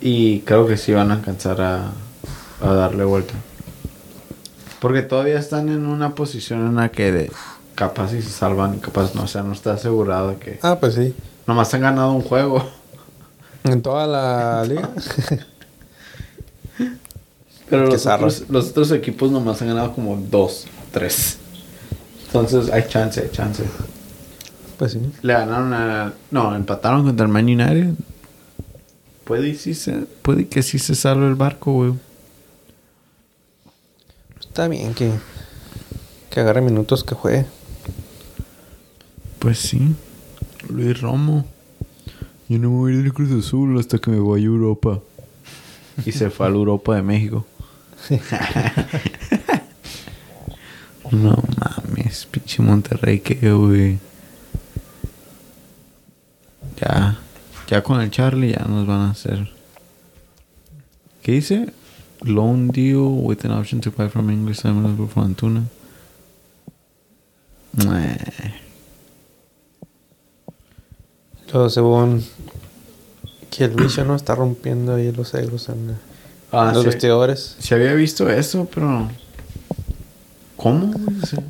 [0.00, 1.92] Y creo que sí van a alcanzar a,
[2.60, 3.34] a darle vuelta.
[4.80, 7.32] Porque todavía están en una posición en la que de,
[7.76, 9.22] capaz si se salvan y capaz no.
[9.22, 10.58] O sea, no está asegurado de que...
[10.62, 11.14] Ah, pues sí.
[11.46, 12.68] Nomás han ganado un juego.
[13.64, 14.90] En toda la liga.
[17.70, 21.38] Pero los otros, los otros equipos nomás han ganado como dos, tres.
[22.26, 23.64] Entonces hay chance, hay chance.
[24.78, 25.00] pues sí.
[25.22, 26.12] Le ganaron a...
[26.30, 27.94] No, empataron contra el Man United.
[29.24, 31.94] Puede, y sí se, puede que sí se salve el barco, güey.
[34.40, 35.10] Está bien que,
[36.28, 37.46] que agarre minutos que juegue.
[39.38, 39.94] Pues sí.
[40.68, 41.46] Luis Romo.
[42.48, 45.00] Yo no me voy a ir del Cruz Azul hasta que me vaya a Europa.
[46.04, 47.46] Y se fue a la Europa de México.
[51.10, 53.98] no mames, pinche Monterrey que güey.
[56.80, 57.18] Ya,
[57.68, 59.52] ya con el Charlie ya nos van a hacer.
[61.22, 61.72] ¿Qué dice?
[62.22, 65.64] Loan deal with an option to buy from English Seminole for Antuna.
[67.74, 68.71] Meh.
[71.52, 72.24] Luego, según
[73.50, 75.96] que el bicho no está rompiendo ahí los egos en
[76.50, 76.88] Ah, los sí.
[76.90, 77.56] vestidores.
[77.58, 79.08] Se había visto eso, pero.
[80.56, 80.92] ¿Cómo?
[81.26, 81.42] sea,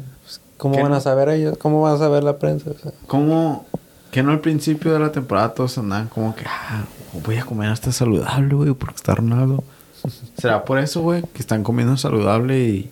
[0.56, 0.96] ¿Cómo ¿Qué van no?
[0.96, 1.58] a saber ellos?
[1.58, 2.70] ¿Cómo van a saber la prensa?
[2.70, 3.66] O sea, ¿Cómo?
[4.10, 6.84] Que no al principio de la temporada todos andaban como que, ah,
[7.24, 9.64] voy a comer hasta saludable, güey, porque está Ronaldo.
[10.38, 11.22] ¿Será por eso, güey?
[11.32, 12.90] Que están comiendo saludable y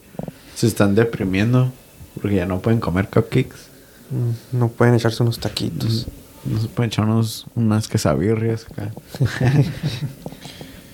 [0.57, 1.71] se están deprimiendo
[2.21, 3.57] porque ya no pueden comer cupcakes.
[4.11, 6.07] mm, no pueden echarse unos taquitos.
[6.45, 8.91] No se pueden echar unos, unas quesabirrias acá.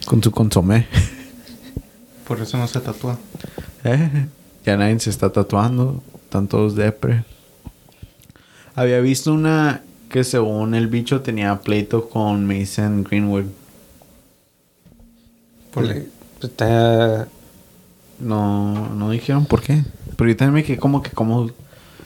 [0.07, 0.87] Con su consomé.
[2.27, 3.19] Por eso no se tatúa.
[3.85, 4.27] Eh,
[4.65, 6.03] ya nadie se está tatuando.
[6.25, 7.25] Están todos depre.
[8.75, 13.45] Había visto una que según el bicho tenía pleito con Mason Greenwood.
[15.73, 16.05] Por Pues
[16.43, 17.29] está-
[18.19, 19.85] No, no dijeron por qué.
[20.17, 21.51] Pero yo también me quedé como que cómo...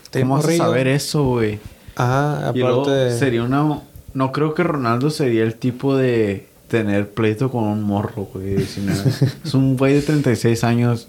[0.03, 1.59] Está ¿Cómo vas a saber eso, güey?
[2.03, 3.17] Ah, Y luego aparte.
[3.17, 3.79] sería una...
[4.15, 8.45] No creo que Ronaldo sería el tipo de tener pleito con un morro, güey.
[8.47, 9.11] de 19.
[9.45, 11.07] es un güey de 36 años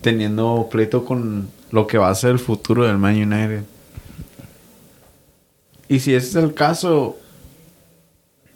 [0.00, 3.62] teniendo pleito con lo que va a ser el futuro del Man United.
[5.88, 7.18] Y si ese es el caso,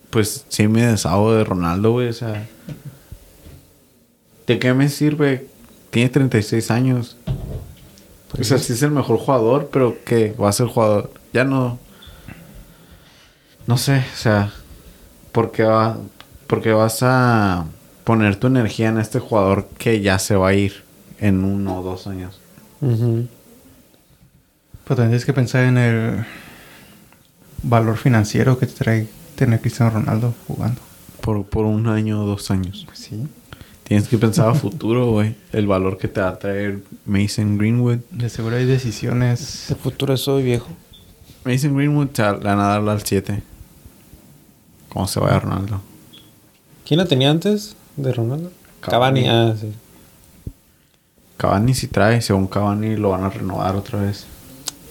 [0.08, 2.08] pues sí me deshago de Ronaldo, güey.
[2.08, 2.46] O sea,
[4.46, 5.46] ¿de qué me sirve?
[5.90, 7.16] Tiene 36 años.
[8.38, 11.10] o sea, sí es el mejor jugador, pero que va a ser jugador.
[11.34, 11.80] Ya no.
[13.66, 14.52] No sé, o sea,
[15.32, 15.96] ¿por qué, va,
[16.46, 17.66] por qué vas a
[18.04, 20.84] poner tu energía en este jugador que ya se va a ir
[21.18, 22.38] en uno o dos años?
[22.80, 23.26] Ujú.
[24.84, 26.24] Pero también tienes que pensar en el
[27.64, 30.80] valor financiero que te trae tener Cristiano Ronaldo jugando.
[31.20, 32.84] Por, por un año o dos años.
[32.86, 33.26] Pues sí.
[33.82, 35.34] Tienes que pensar a futuro, güey.
[35.52, 37.98] El valor que te va a traer Mason Greenwood.
[38.12, 39.68] De seguro hay decisiones.
[39.70, 40.68] El futuro es hoy, viejo.
[41.44, 43.42] Mason Greenwood le van a darle al 7.
[44.88, 45.80] ¿Cómo se vaya Ronaldo?
[46.86, 48.50] ¿Quién la tenía antes de Ronaldo?
[48.80, 49.22] Cavani.
[49.24, 49.28] Cavani.
[49.50, 49.72] Ah, sí.
[51.36, 54.24] Cavani si trae, según Cavani lo van a renovar otra vez.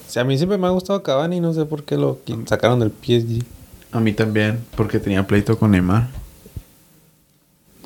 [0.08, 2.92] Sí, a mí siempre me ha gustado Cavani, no sé por qué lo sacaron del
[2.92, 3.44] PSG.
[3.92, 6.10] A mí también, porque tenía pleito con Neymar.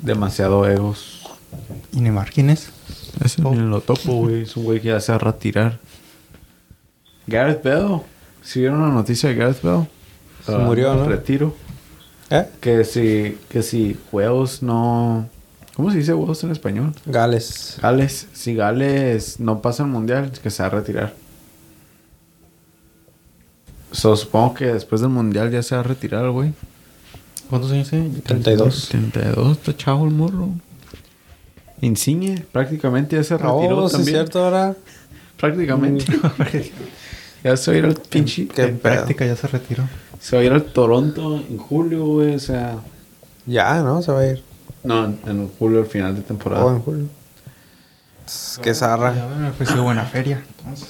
[0.02, 1.24] demasiado egos.
[1.92, 2.70] ¿Y Neymar quién es?
[3.24, 3.54] Ese Oh.
[3.54, 4.44] lo topo, güey.
[4.44, 5.80] Es un güey que ya se va a retirar.
[7.26, 8.02] Gareth Bale.
[8.42, 9.88] ¿Sí vieron la noticia de Gareth Bale?
[10.46, 11.06] Se murió, ¿no?
[11.06, 11.56] Retiro.
[12.30, 12.46] ¿Eh?
[12.62, 15.28] Que si, que si Wales no...
[15.76, 16.94] ¿Cómo se dice Wales en español?
[17.06, 17.78] Gales.
[17.82, 18.28] Gales.
[18.34, 21.14] Si Gales no pasa el mundial, que se va a retirar.
[23.92, 26.54] So, supongo que después del mundial ya se va a retirar, güey.
[27.50, 28.10] ¿Cuántos años tiene?
[28.22, 28.90] 32.
[28.90, 30.50] 32, está chavo el morro.
[31.82, 34.16] Insigne, prácticamente ya se retiró Oh, sí, es también.
[34.18, 34.76] cierto, ahora.
[35.38, 36.06] Prácticamente.
[37.44, 38.48] ya se va a ir al pinche.
[38.48, 38.94] Qué En pedo.
[38.96, 39.84] práctica ya se retiró.
[40.20, 42.36] Se va a ir al Toronto en julio, güey.
[42.36, 42.78] O sea.
[43.46, 44.02] Ya, ¿no?
[44.02, 44.44] Se va a ir.
[44.84, 46.66] No, en, en julio al final de temporada.
[46.66, 47.06] Oh, en julio.
[48.62, 49.16] Qué zarra.
[49.16, 50.44] Ya me ofreció buena feria.
[50.60, 50.88] Entonces,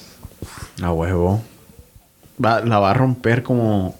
[0.82, 1.40] A huevo.
[2.44, 3.94] Va, la va a romper como.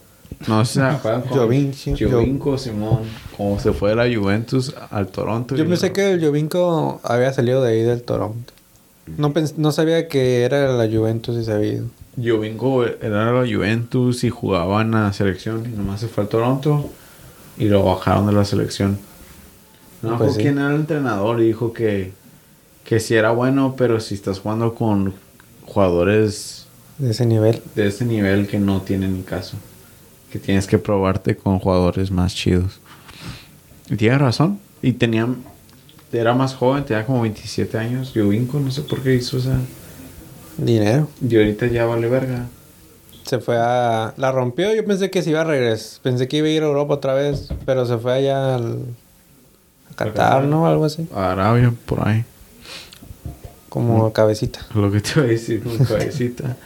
[0.47, 1.95] No sé si se acuerdan con Jovinci.
[1.99, 3.01] Jovinko, Simón.
[3.37, 5.57] Como se fue de la Juventus al Toronto.
[5.57, 8.53] Yo pensé que el Jovinko había salido de ahí del Toronto.
[9.17, 11.87] No, pens- no sabía que era la Juventus y se había ido.
[12.23, 15.65] Jovinko era la Juventus y jugaba en la selección.
[15.67, 16.91] Y nomás se fue al Toronto.
[17.57, 18.99] Y lo bajaron de la selección.
[20.03, 20.43] No Pues sí.
[20.43, 22.13] quién era el entrenador y dijo que,
[22.85, 25.15] que sí era bueno, pero si estás jugando con
[25.65, 26.67] jugadores
[26.99, 27.63] De ese nivel.
[27.75, 29.57] de ese nivel que no tienen ni caso.
[30.31, 32.81] Que tienes que probarte con jugadores más chidos.
[33.91, 34.61] Y tiene razón.
[34.83, 35.27] Y tenía...
[36.13, 38.13] Era más joven, tenía como 27 años.
[38.15, 39.59] Jovinko, no sé por qué hizo esa...
[40.59, 41.09] Dinero.
[41.27, 42.47] Y ahorita ya vale verga.
[43.25, 44.13] Se fue a...
[44.17, 44.75] La rompió.
[44.75, 46.03] Yo pensé que se iba a regresar.
[46.03, 47.49] Pensé que iba a ir a Europa otra vez.
[47.65, 48.81] Pero se fue allá al...
[49.91, 50.45] A Qatar.
[50.45, 50.67] ¿no?
[50.67, 51.09] Algo así.
[51.15, 52.25] A Arabia, por ahí.
[53.69, 54.61] Como cabecita.
[54.75, 56.57] Lo que te iba a decir, con cabecita.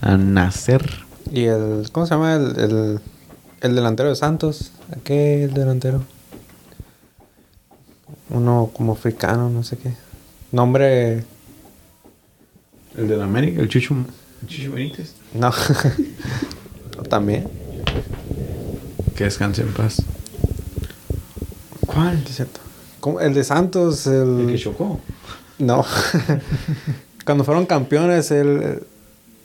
[0.00, 0.88] A nacer.
[1.30, 1.88] Y el...
[1.92, 2.36] ¿Cómo se llama?
[2.36, 3.00] El, el,
[3.60, 4.72] el delantero de Santos.
[4.96, 6.02] Aquel delantero.
[8.30, 9.92] Uno como africano, no sé qué.
[10.52, 11.24] Nombre...
[12.96, 13.94] El de la América, el Chucho,
[14.42, 15.14] el Chucho Benítez.
[15.34, 15.52] No.
[17.10, 17.46] También.
[19.14, 20.02] Que descanse en paz.
[21.86, 22.22] ¿Cuál?
[22.26, 22.60] Es cierto.
[23.00, 23.20] ¿Cómo?
[23.20, 24.46] El de Santos, El el...
[24.48, 25.00] que chocó.
[25.58, 25.84] No.
[27.24, 28.82] Cuando fueron campeones, el...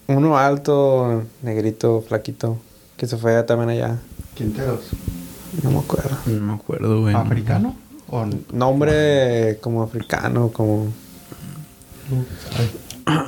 [0.07, 2.57] Uno alto, negrito, flaquito,
[2.97, 3.97] que se fue también allá.
[4.35, 4.89] ¿Quinteros?
[5.63, 6.17] No me acuerdo.
[6.25, 7.15] No me acuerdo, güey.
[7.15, 7.75] ¿Africano?
[8.09, 10.87] ¿O Nombre como africano, como...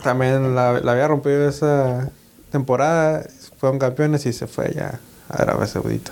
[0.03, 2.09] También la, la había rompido esa
[2.51, 3.25] temporada.
[3.57, 6.11] Fueron campeones y se fue allá a Arabia Saudita.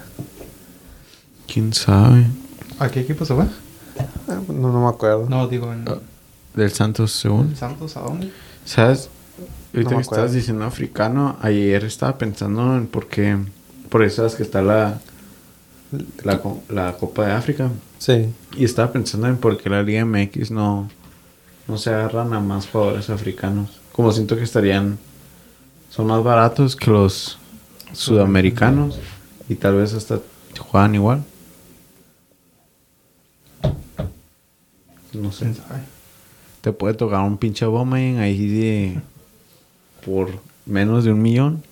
[1.51, 2.25] ¿Quién sabe?
[2.79, 3.45] ¿A qué equipo se fue?
[4.27, 5.27] Ah, No, no me acuerdo.
[5.29, 5.85] No, digo en...
[5.87, 5.97] Ah,
[6.55, 7.49] Del Santos, según.
[7.49, 8.31] ¿En Santos a dónde?
[8.65, 9.09] ¿Sabes?
[9.73, 13.37] Ahorita No me que estás diciendo africano, ayer estaba pensando en por qué.
[13.89, 14.99] Por eso sabes que está la,
[16.23, 17.69] la, la Copa de África.
[17.99, 18.29] Sí.
[18.55, 20.89] Y estaba pensando en por qué la Liga MX no,
[21.71, 23.79] no se agarran a más jugadores africanos.
[23.93, 24.99] Como siento que estarían.
[25.89, 27.37] Son más baratos que los
[27.93, 28.99] sudamericanos.
[29.47, 30.19] Y tal vez hasta
[30.59, 31.23] juegan igual.
[35.13, 35.53] No sé.
[36.59, 39.01] Te puede tocar un pinche Aubameyang ahí de...
[40.05, 40.29] Por
[40.65, 41.63] menos de un millón.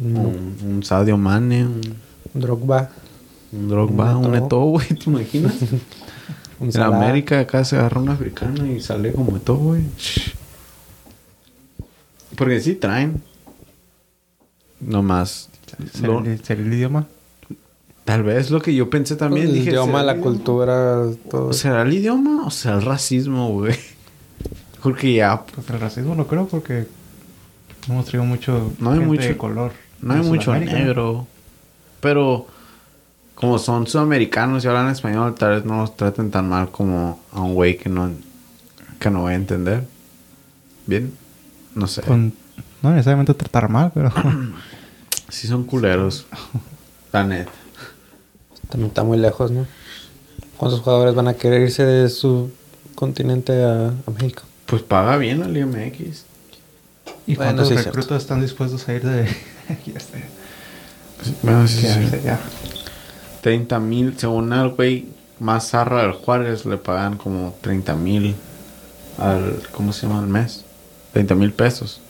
[0.00, 1.80] Un, un Sadio Mane, un,
[2.34, 2.90] Drogba.
[3.52, 4.34] un Drogba, Un.
[4.34, 4.88] Eto'o, güey.
[4.88, 5.54] ¿Te imaginas?
[6.60, 6.80] En.
[6.80, 9.82] América acá se agarra un africano y sale como Eto'o, güey.
[12.36, 13.22] Porque sí traen.
[14.80, 15.48] Nomás.
[15.92, 17.06] ¿Sería, lo- el, sería el idioma?
[18.04, 19.48] tal vez lo que yo pensé también.
[19.48, 20.36] el dije, idioma, ¿será la el idioma?
[20.36, 21.52] cultura, todo.
[21.52, 23.74] ¿Será el idioma o será el racismo, güey?
[24.82, 26.86] Porque ya Pues el racismo no creo porque
[27.88, 29.72] no hemos traído mucho No hay gente mucho- de color.
[30.00, 31.26] No hay mucho negro.
[32.00, 32.46] Pero
[33.36, 37.40] como son sudamericanos y hablan español, tal vez no los traten tan mal como a
[37.42, 38.10] un güey que no,
[38.98, 39.84] que no va a entender.
[40.86, 41.12] Bien,
[41.74, 42.02] no sé.
[42.02, 42.32] Con-
[42.82, 44.12] no necesariamente tratar mal, pero...
[45.28, 46.24] Sí son culeros.
[47.12, 47.50] La neta.
[48.68, 49.66] También está muy lejos, ¿no?
[50.56, 52.50] ¿Cuántos jugadores van a querer irse de su
[52.94, 54.42] continente a, a México?
[54.66, 56.24] Pues paga bien la Liga MX.
[57.26, 59.22] ¿Y Bueno, cuántos sí es reclutas están dispuestos a ir de...
[59.68, 60.24] aquí a este-
[61.42, 61.88] Bueno, sí, sí.
[62.14, 62.38] allá?
[63.46, 65.06] 30 mil, según el güey
[65.38, 68.34] más zarra del Juárez, le pagan como 30 mil
[69.18, 70.18] al, ¿cómo se llama?
[70.18, 70.64] Al mes.
[71.12, 72.00] 30 mil pesos.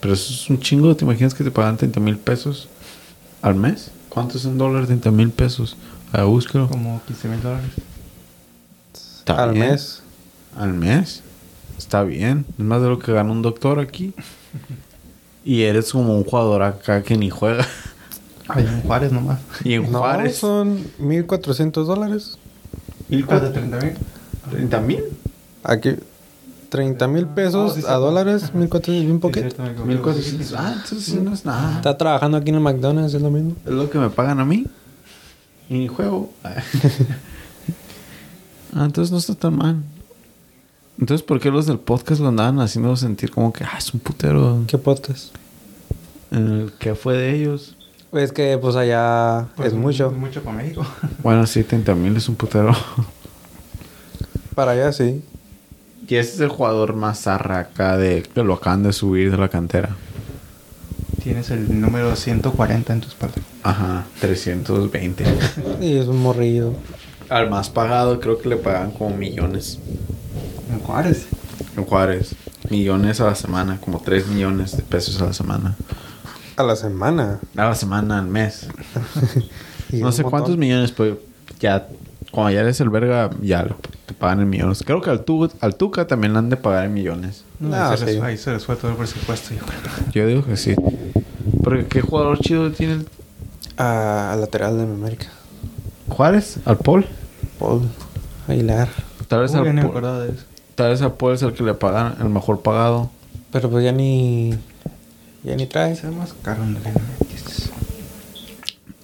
[0.00, 2.66] Pero eso es un chingo, ¿te imaginas que te pagan 30 mil pesos
[3.40, 3.92] al mes?
[4.08, 5.76] ¿Cuánto es en dólares 30 mil pesos?
[6.10, 6.68] A búscalo.
[6.68, 7.70] Como 15 mil dólares.
[8.92, 9.68] Está Al bien.
[9.68, 10.02] mes.
[10.56, 11.22] Al mes.
[11.78, 12.46] Está bien.
[12.58, 14.12] Es más de lo que gana un doctor aquí.
[15.46, 17.64] Y eres como un jugador acá que ni juega.
[18.48, 19.40] Ahí en Juárez nomás.
[19.64, 20.36] Y en No, Juárez.
[20.36, 22.38] son 1.400 dólares.
[23.08, 23.52] ¿Mil ¿Cuánto?
[23.52, 23.94] ¿30 mil?
[24.70, 25.04] ¿30 mil?
[25.62, 25.90] Aquí,
[26.68, 27.86] 30 mil pesos Oh, sí, sí.
[27.88, 29.56] a dólares, 1400, un poquito.
[29.86, 30.52] Mil cuatrocientos.
[30.56, 31.76] Ah, entonces sí no es nada.
[31.76, 33.54] Está trabajando aquí en el McDonald's, es lo mismo.
[33.64, 34.66] Es lo que me pagan a mí.
[35.70, 36.30] Y juego.
[36.44, 36.54] ah,
[38.84, 39.76] entonces no está tan mal.
[40.98, 44.00] Entonces, ¿por qué los del podcast lo andaban haciendo sentir como que ah, es un
[44.00, 44.62] putero?
[44.66, 45.34] ¿Qué podcast?
[46.30, 47.76] Eh, ¿Qué fue de ellos?
[48.14, 50.10] Es que pues allá Pues, es mucho.
[50.10, 50.86] Mucho para México.
[51.22, 52.72] Bueno, sí, 30 mil es un putero.
[54.54, 55.22] Para allá sí.
[56.06, 59.36] y ese es el jugador más zarra acá de que lo acaban de subir de
[59.36, 59.96] la cantera.
[61.22, 63.34] Tienes el número 140 en tu espalda.
[63.64, 65.24] Ajá, 320.
[65.80, 66.74] Y es un morrillo.
[67.30, 69.78] Al más pagado creo que le pagan como millones.
[70.70, 71.26] En Juárez.
[71.76, 72.36] En Juárez.
[72.70, 75.74] Millones a la semana, como 3 millones de pesos a la semana.
[76.56, 77.40] A la semana.
[77.56, 78.68] A la semana, al mes.
[79.92, 80.30] No sé montón.
[80.30, 81.20] cuántos millones, pero
[81.60, 81.86] ya,
[82.32, 83.76] cuando ya eres el verga, ya lo-
[84.06, 84.82] te pagan en millones.
[84.84, 87.44] Creo que al, Tu- al Tuca también le han de pagar en millones.
[87.60, 88.20] No, Ah, ahí, se les, sí.
[88.20, 89.54] ahí se les fue todo el presupuesto.
[89.54, 90.12] Yo creo.
[90.12, 90.74] Yo digo que sí.
[91.62, 93.08] Porque qué jugador chido tiene el
[93.76, 95.26] Ah, al lateral de mi América.
[96.08, 97.06] Juárez, al Paul.
[97.60, 97.82] Paul
[98.48, 98.88] Aguilar.
[99.28, 100.34] Tal vez, Uy, al Paul,
[100.74, 103.10] tal vez al Paul es el que le pagan el mejor pagado.
[103.52, 104.54] Pero pues ya ni.
[105.44, 105.92] Ya ni trae.
[105.92, 107.70] Es el más caro en el MX.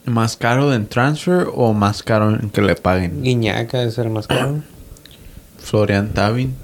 [0.06, 3.22] ¿Más caro en transfer o más caro en que le paguen?
[3.22, 4.62] Guiñaca debe ser más caro.
[5.58, 6.54] Florian Tavin.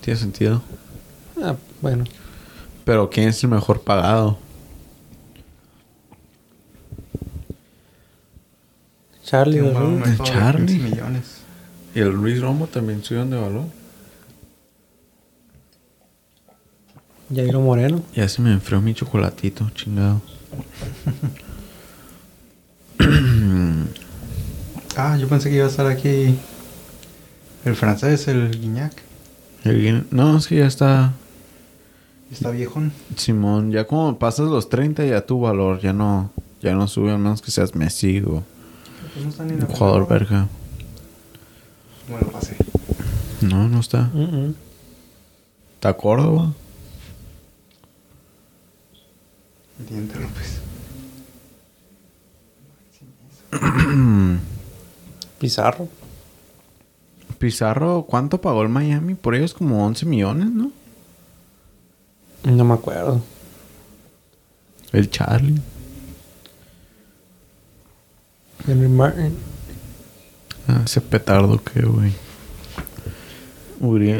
[0.00, 0.62] Tiene sentido.
[1.40, 2.04] Ah, bueno.
[2.84, 4.36] Pero ¿quién es el mejor pagado?
[9.24, 9.60] Charlie.
[9.60, 9.88] Tiene un ¿verdad?
[9.88, 10.66] valor mercado de Charlie.
[10.66, 11.24] 15 millones.
[11.94, 13.64] ¿Y el Luis Romo también subieron de valor?
[17.34, 18.02] Jairo Moreno.
[18.14, 20.20] Ya se me enfrió mi chocolatito, chingado.
[24.96, 26.36] Ah, yo pensé que iba a estar aquí
[27.64, 28.92] el francés, el Guiñac.
[29.64, 31.12] El Guin- No, es que ya está...
[32.30, 32.92] Está viejón.
[33.16, 36.30] Simón, ya como pasas los 30 ya tu valor ya no...
[36.62, 38.42] Ya no sube a menos que seas Messi o
[39.14, 40.46] Pues no está ni la jugador verga.
[42.08, 42.56] Bueno, lo pasé.
[43.40, 44.10] No, no está.
[44.12, 44.54] Mm, mm.
[45.74, 46.52] ¿Está Córdoba?
[49.88, 50.60] Diente López.
[55.38, 55.88] Pizarro.
[57.38, 59.14] Pizarro, ¿cuánto pagó el Miami?
[59.14, 60.70] Por ellos como 11 millones, ¿no?
[62.44, 63.20] No me acuerdo.
[64.92, 65.60] El Charlie.
[68.66, 69.36] Henry Martin.
[70.68, 72.12] Ah, ese petardo que, güey.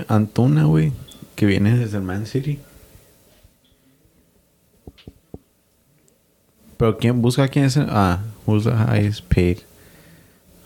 [0.08, 0.92] Antuna, güey.
[1.36, 2.58] Que viene desde el Man City.
[6.82, 7.76] Pero quién busca quién es.
[7.76, 9.58] Ah, who's the highest paid?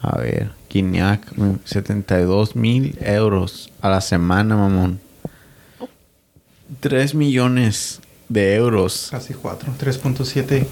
[0.01, 4.99] A ver, Guiñac, mm, 72 mil euros a la semana, mamón.
[6.81, 8.01] 3 millones
[8.31, 9.09] de euros.
[9.11, 9.75] Casi 4.
[9.79, 10.67] 3.7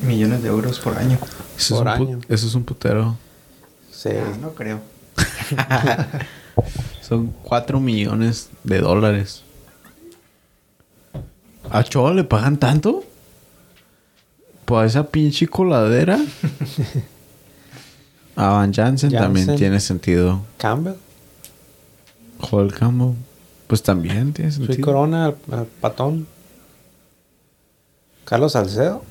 [0.00, 1.18] millones de euros por año.
[1.58, 2.20] Eso, Por es, un año.
[2.30, 3.18] eso es un putero.
[3.92, 4.08] Sí.
[4.08, 4.80] Ah, no creo.
[7.02, 9.42] Son 4 millones de dólares.
[11.70, 13.04] ¿A Choa le pagan tanto?
[14.66, 16.18] Por esa pinche coladera.
[18.36, 20.40] A Van Jansen, también tiene sentido.
[20.58, 20.94] Campbell.
[22.38, 23.14] Joel Campbell,
[23.66, 24.84] pues también tiene Soy sentido.
[24.84, 26.26] Corona, al, al patón.
[28.26, 29.02] Carlos Salcedo.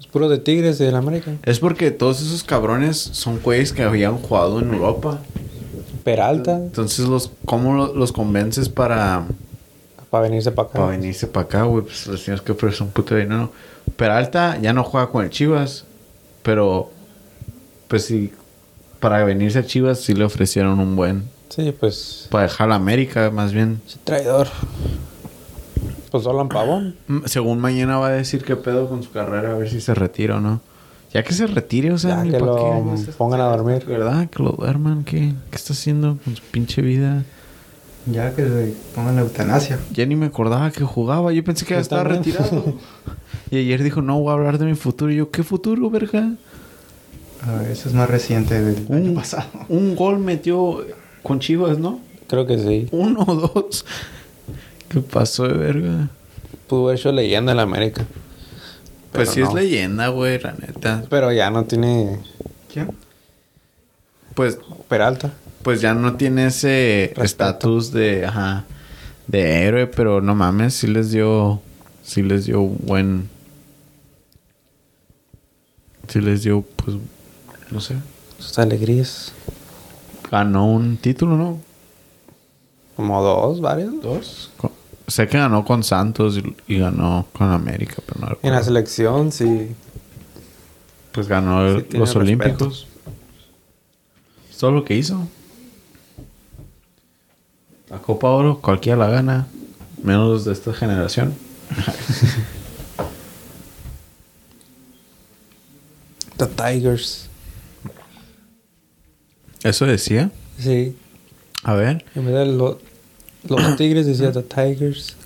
[0.00, 1.32] Es puro de Tigres de la América.
[1.44, 5.20] Es porque todos esos cabrones son güeyes que habían jugado en Europa.
[6.02, 6.56] Peralta.
[6.56, 9.26] Entonces, los ¿cómo lo- los convences para,
[10.10, 10.78] Para venirse para acá.
[10.78, 11.84] para venirse para acá, güey?
[11.84, 13.52] Pues les tienes que ofrecer un puto dinero.
[13.96, 15.84] Peralta ya no juega con el Chivas,
[16.42, 16.90] pero
[17.88, 18.32] pues sí,
[19.00, 21.24] para venirse a Chivas sí le ofrecieron un buen.
[21.50, 22.28] Sí, pues.
[22.30, 23.80] Para dejar a la América, más bien.
[23.86, 24.48] ese Traidor.
[26.10, 26.96] Pues Dolan Pavón.
[27.06, 29.94] Mm, Según mañana va a decir qué pedo con su carrera, a ver si se
[29.94, 30.60] retira o no.
[31.12, 33.12] Ya que se retire, o sea, Ya que lo qué.
[33.16, 33.84] pongan a dormir.
[33.86, 34.28] ¿Verdad?
[34.28, 35.32] Que lo duerman, ¿qué?
[35.50, 37.24] ¿Qué está haciendo con su pinche vida?
[38.10, 39.78] Ya que le pongan la eutanasia.
[39.92, 41.32] Ya ni me acordaba que jugaba.
[41.32, 42.22] Yo pensé que ya estaba también.
[42.24, 42.74] retirado.
[43.50, 45.12] y ayer dijo, no, voy a hablar de mi futuro.
[45.12, 46.32] Y yo, ¿qué futuro, verga?
[47.42, 49.48] A ver, eso es más reciente del Un, año pasado.
[49.68, 50.84] un gol metió
[51.22, 52.00] con Chivas, ¿no?
[52.28, 52.88] Creo que sí.
[52.92, 53.84] Uno o dos.
[54.88, 56.08] ¿Qué pasó de verga?
[56.66, 58.04] Pudo haber hecho leyenda en la América.
[59.12, 59.48] Pues Pero sí no.
[59.48, 61.04] es leyenda, güey, la neta.
[61.08, 62.20] Pero ya no tiene
[62.72, 62.90] ¿Quién?
[64.34, 65.32] Pues, Peralta.
[65.62, 68.64] Pues ya no tiene ese estatus de, ajá,
[69.26, 71.60] de héroe, pero no mames, sí les dio,
[72.02, 73.28] sí les dio buen,
[76.08, 76.96] sí les dio, pues,
[77.70, 77.96] No sé.
[78.38, 79.32] Sus alegrías.
[80.30, 81.58] Ganó un título, ¿no?
[82.96, 84.00] Como dos, varios.
[84.02, 84.50] Dos.
[84.56, 84.72] Con-
[85.06, 88.64] sé que ganó con Santos y, y ganó con América, pero no En la recuerdo.
[88.64, 89.68] selección, sí.
[91.12, 92.18] Pues ganó Sí, los respeto.
[92.18, 92.86] Olímpicos.
[94.58, 95.26] Todo lo que hizo.
[97.90, 99.46] La Copa Oro, cualquiera la gana.
[100.02, 101.34] Menos los de esta generación.
[106.36, 107.28] The Tigers.
[109.64, 110.30] Eso decía.
[110.58, 110.96] Sí.
[111.64, 112.04] A ver.
[112.14, 112.80] En vez de lo-
[113.48, 115.16] los Tigres decía The Tigers.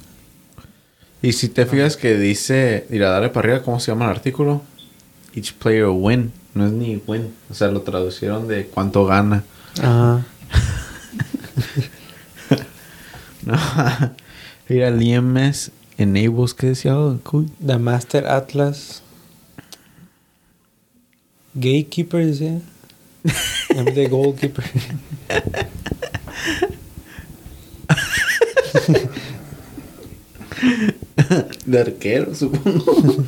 [1.21, 4.63] Y si te fijas que dice, mira, dale para arriba, ¿cómo se llama el artículo?
[5.35, 6.33] Each player win.
[6.55, 7.33] No es ni win.
[7.51, 9.45] O sea, lo traducieron de cuánto gana.
[9.81, 10.25] Ajá.
[13.45, 13.57] No.
[14.69, 16.95] Mira, el IMS enables, ¿qué decía?
[17.25, 17.51] Cool.
[17.65, 19.03] The Master Atlas.
[21.55, 22.61] Gatekeeper decía.
[23.71, 24.65] En vez de Goalkeeper.
[31.67, 33.25] De arquero, supongo.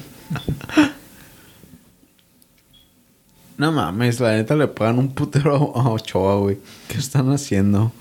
[3.57, 6.59] no mames, la neta le pagan un putero a Ochoa, güey.
[6.89, 7.93] ¿Qué están haciendo?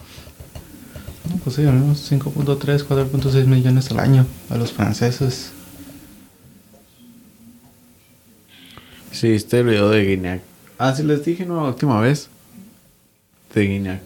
[1.30, 5.52] No, pues sí, ganamos 5.3, 4.6 millones al año a los franceses.
[9.12, 10.42] Sí, este el video de Guiñac.
[10.78, 11.62] Ah, sí les dije, ¿no?
[11.62, 12.30] La última vez.
[13.54, 14.02] De Guiñac.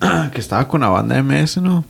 [0.32, 1.84] que estaba con la banda MS, ¿no?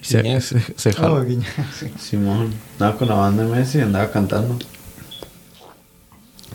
[0.00, 0.40] Se, Guiñac.
[0.42, 1.16] se, se jaló.
[1.16, 1.92] Oh, sí.
[2.00, 2.52] Simón.
[2.72, 4.58] Andaba con la banda MS y andaba cantando.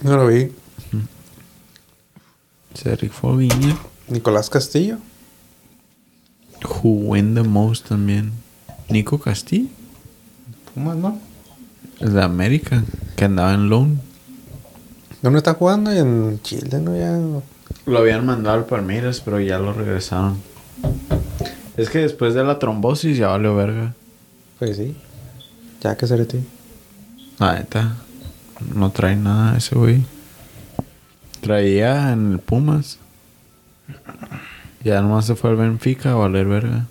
[0.02, 0.52] No lo vi.
[2.74, 3.78] Se rifó Guiñac.
[4.10, 4.98] Nicolás Castillo.
[6.64, 8.32] Who win the most también.
[8.89, 9.70] Nico Castillo.
[10.74, 11.20] Pumas, ¿no?
[11.99, 12.84] El de América.
[13.16, 14.01] Que andaba en loan.
[15.22, 15.91] ¿Dónde está jugando?
[15.91, 16.97] En Chile, ¿no?
[16.97, 17.18] Ya.
[17.86, 20.38] Lo habían mandado al Palmeiras, pero ya lo regresaron.
[21.78, 23.93] Es que después de la trombosis ya valió verga.
[24.59, 24.95] Pues sí.
[25.82, 26.39] Ya que seré ti.
[27.39, 27.97] La neta.
[28.74, 30.03] No trae nada ese güey.
[31.41, 32.99] Traía en el Pumas.
[34.84, 36.88] Ya nomás se fue al Benfica a valer verga.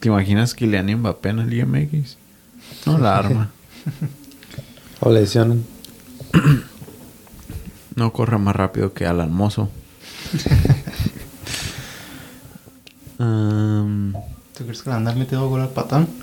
[0.00, 2.16] ¿Te imaginas Kylian Mbappé en el Liga MX?
[2.86, 3.50] No la arma.
[5.00, 5.62] O lesionan.
[7.94, 9.68] No corre más rápido que Alan Mozo.
[13.18, 14.14] um,
[14.56, 16.08] ¿Tú crees que le andar metido gol al patón?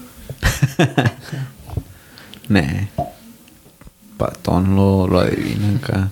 [2.50, 2.88] Nah.
[4.18, 6.12] Patón lo, lo adivina acá.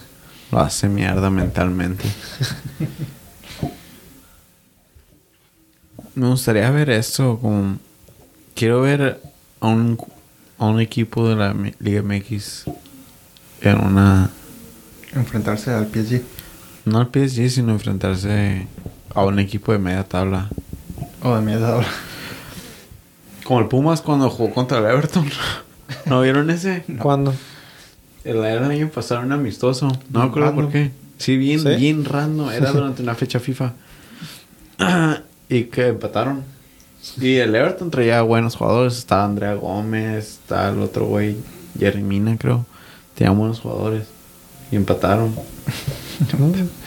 [0.51, 2.03] Lo hace mierda mentalmente.
[6.15, 7.77] Me gustaría ver esto como...
[8.53, 9.21] Quiero ver
[9.61, 9.97] a un,
[10.57, 12.65] a un equipo de la Liga MX
[13.61, 14.29] en una...
[15.13, 16.21] Enfrentarse al PSG.
[16.85, 18.67] No al PSG, sino enfrentarse
[19.13, 20.49] a un equipo de media tabla.
[21.23, 21.87] O de media hora.
[23.45, 25.29] Como el Pumas cuando jugó contra el Everton.
[26.05, 26.83] ¿No vieron ese?
[26.99, 27.33] ¿Cuándo?
[28.23, 29.87] El año pasado un amistoso.
[30.09, 30.91] No me acuerdo por qué.
[31.17, 31.69] Sí, bien, ¿Sí?
[31.75, 32.51] bien random.
[32.51, 33.73] Era durante una fecha FIFA.
[35.49, 36.43] y que empataron.
[37.19, 38.97] Y el Everton traía buenos jugadores.
[38.97, 40.39] Estaba Andrea Gómez.
[40.41, 41.37] Estaba el otro güey.
[41.77, 42.65] Jerry Mina, creo.
[43.15, 44.07] Tenían buenos jugadores.
[44.71, 45.35] Y empataron.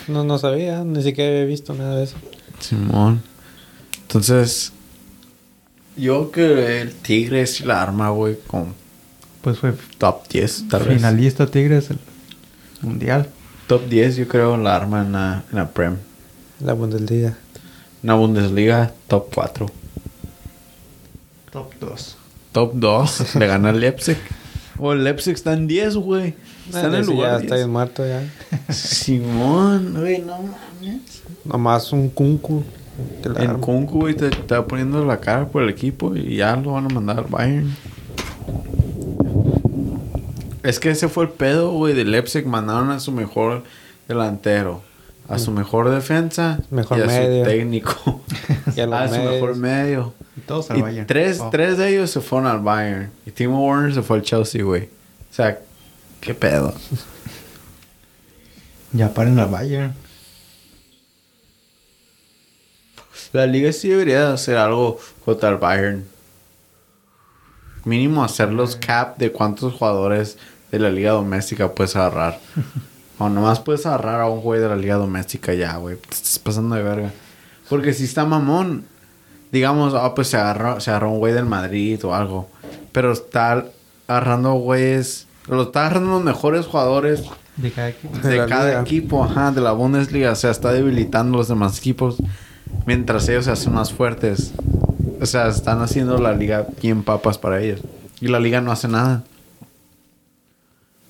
[0.06, 0.84] No, no sabía.
[0.84, 2.16] Ni siquiera había visto nada de eso.
[2.60, 3.20] Simón.
[4.02, 4.72] Entonces...
[5.96, 8.36] Yo que el Tigre sí la arma, güey.
[8.46, 8.74] Con
[9.44, 10.96] Pues fue top 10, tal vez.
[10.96, 11.98] finalista Tigres el
[12.82, 13.28] mundial.
[13.66, 15.96] Top 10, yo creo, la arma en la, en la Prem.
[16.60, 17.36] La Bundesliga.
[18.02, 19.70] En la Bundesliga, top 4.
[21.52, 22.16] Top 2.
[22.52, 24.16] Top 2, le gana el Leipzig.
[24.78, 26.34] O el Leipzig está en 10, güey.
[26.66, 27.42] Está en Ah, el lugar Ya 10.
[27.44, 28.22] está bien muerto ya.
[28.72, 31.22] Simón, güey, no mames.
[31.44, 32.64] Nomás un kunku.
[33.24, 33.54] El.
[33.58, 36.88] Kunku, güey, te está poniendo la cara por el equipo y ya lo van a
[36.88, 37.76] mandar al Bayern.
[40.64, 42.46] Es que ese fue el pedo, güey, de Leipzig.
[42.46, 43.62] Mandaron a su mejor
[44.08, 44.82] delantero,
[45.28, 47.44] a su mejor defensa Mejor y a medio.
[47.44, 48.20] su técnico.
[48.76, 50.14] Y a su mejor medio.
[50.36, 51.06] Y todos al Y Bayern.
[51.06, 51.50] tres, Oh.
[51.50, 53.10] tres de ellos se fueron al Bayern.
[53.24, 54.84] Y Timo Werner se fue al Chelsea, güey.
[55.30, 55.58] O sea,
[56.20, 56.74] qué pedo.
[58.92, 59.92] Ya paren al Bayern.
[63.32, 66.06] La liga sí debería hacer algo contra el Bayern.
[67.84, 70.38] Mínimo hacer los cap de cuántos jugadores
[70.74, 72.40] de la liga doméstica puedes agarrar.
[73.18, 75.96] o nomás puedes agarrar a un güey de la liga doméstica ya, güey.
[75.96, 77.10] Te estás pasando de verga.
[77.68, 78.84] Porque si está mamón,
[79.52, 82.48] digamos, ah, pues se agarró, se agarró un güey del Madrid o algo.
[82.92, 83.64] Pero está
[84.06, 87.24] agarrando güeyes Lo está agarrando los mejores jugadores
[87.56, 88.18] De cada equipo.
[88.18, 88.80] De de la cada liga.
[88.82, 90.32] equipo, ajá, de la Bundesliga.
[90.32, 92.16] O sea, está debilitando los demás equipos
[92.86, 94.52] mientras ellos se hacen más fuertes.
[95.20, 97.80] O sea, están haciendo la liga bien papas para ellos.
[98.20, 99.24] Y la liga no hace nada.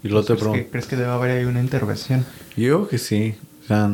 [0.05, 0.67] Y te ¿Crees que, pregunto.
[0.71, 2.25] ¿Crees que debe haber ahí una intervención?
[2.57, 3.35] Yo que sí.
[3.65, 3.91] O sea,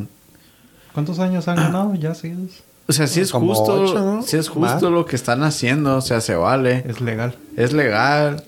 [0.93, 2.63] ¿Cuántos años han ganado ya seguidos?
[2.89, 3.81] o sea sí es Como justo.
[3.81, 4.23] ocho, ¿no?
[4.23, 5.97] Sí es justo lo que están haciendo.
[5.97, 6.85] O sea, se vale.
[6.89, 7.37] Es legal.
[7.57, 8.43] Es legal.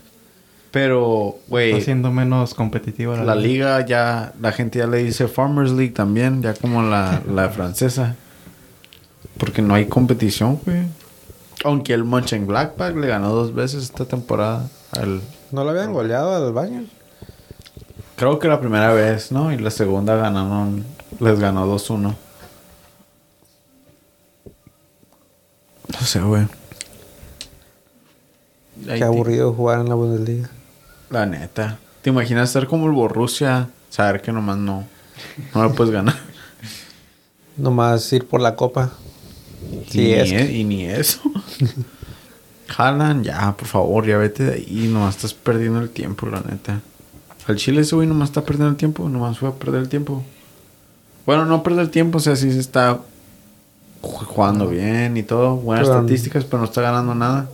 [0.72, 1.70] Pero, güey.
[1.72, 5.92] Está siendo menos competitiva la, La liga ya, la gente ya le dice Farmers League
[5.92, 8.16] también, ya como la, la francesa.
[9.38, 10.82] Porque no hay competición, güey.
[11.64, 14.68] Aunque el Mönchengladbach le ganó dos veces esta temporada.
[14.92, 15.20] al-
[15.52, 16.88] ¿No lo habían goleado al Bayern?
[18.16, 19.52] Creo que la primera vez, ¿no?
[19.52, 20.84] Y la segunda ganaron,
[21.20, 22.14] les ganó 2-1.
[25.88, 26.46] No sé, güey.
[28.86, 30.48] Qué aburrido jugar en la Bundesliga.
[31.10, 31.78] La neta.
[32.00, 33.68] ¿Te imaginas ser como el Borussia?
[33.90, 34.84] Saber que nomás no,
[35.54, 36.16] no lo puedes ganar.
[37.56, 38.92] Nomás ir por la copa.
[39.70, 41.20] y, Sí, ni es e- y ni eso.
[42.68, 44.88] Jalan, ya, por favor, ya vete de ahí.
[44.90, 46.80] Nomás estás perdiendo el tiempo, la neta.
[47.48, 49.08] Al Chile ese güey nomás está perdiendo el tiempo.
[49.08, 50.22] Nomás fue a perder el tiempo.
[51.26, 52.18] Bueno, no perder el tiempo.
[52.18, 52.98] O sea, sí se está
[54.02, 55.56] ju- jugando bien y todo.
[55.56, 57.48] Buenas Pero- estadísticas, pero no está ganando nada.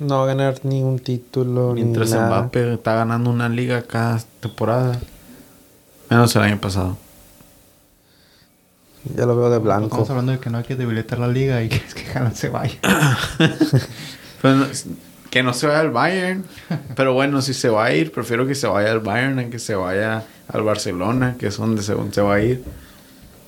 [0.00, 2.26] No va a ganar ni un título Mientras ni nada.
[2.40, 4.98] Mbappé está ganando una liga cada temporada.
[6.10, 6.96] Menos el año pasado.
[9.16, 9.86] Ya lo veo de blanco.
[9.86, 12.34] Estamos hablando de que no hay que debilitar la liga y que es que Haaland
[12.34, 12.74] se vaya.
[14.42, 14.66] Pero no-
[15.34, 16.44] que no se vaya al Bayern.
[16.94, 19.58] Pero bueno, si se va a ir, prefiero que se vaya al Bayern a que
[19.58, 22.62] se vaya al Barcelona, que es donde según se va a ir.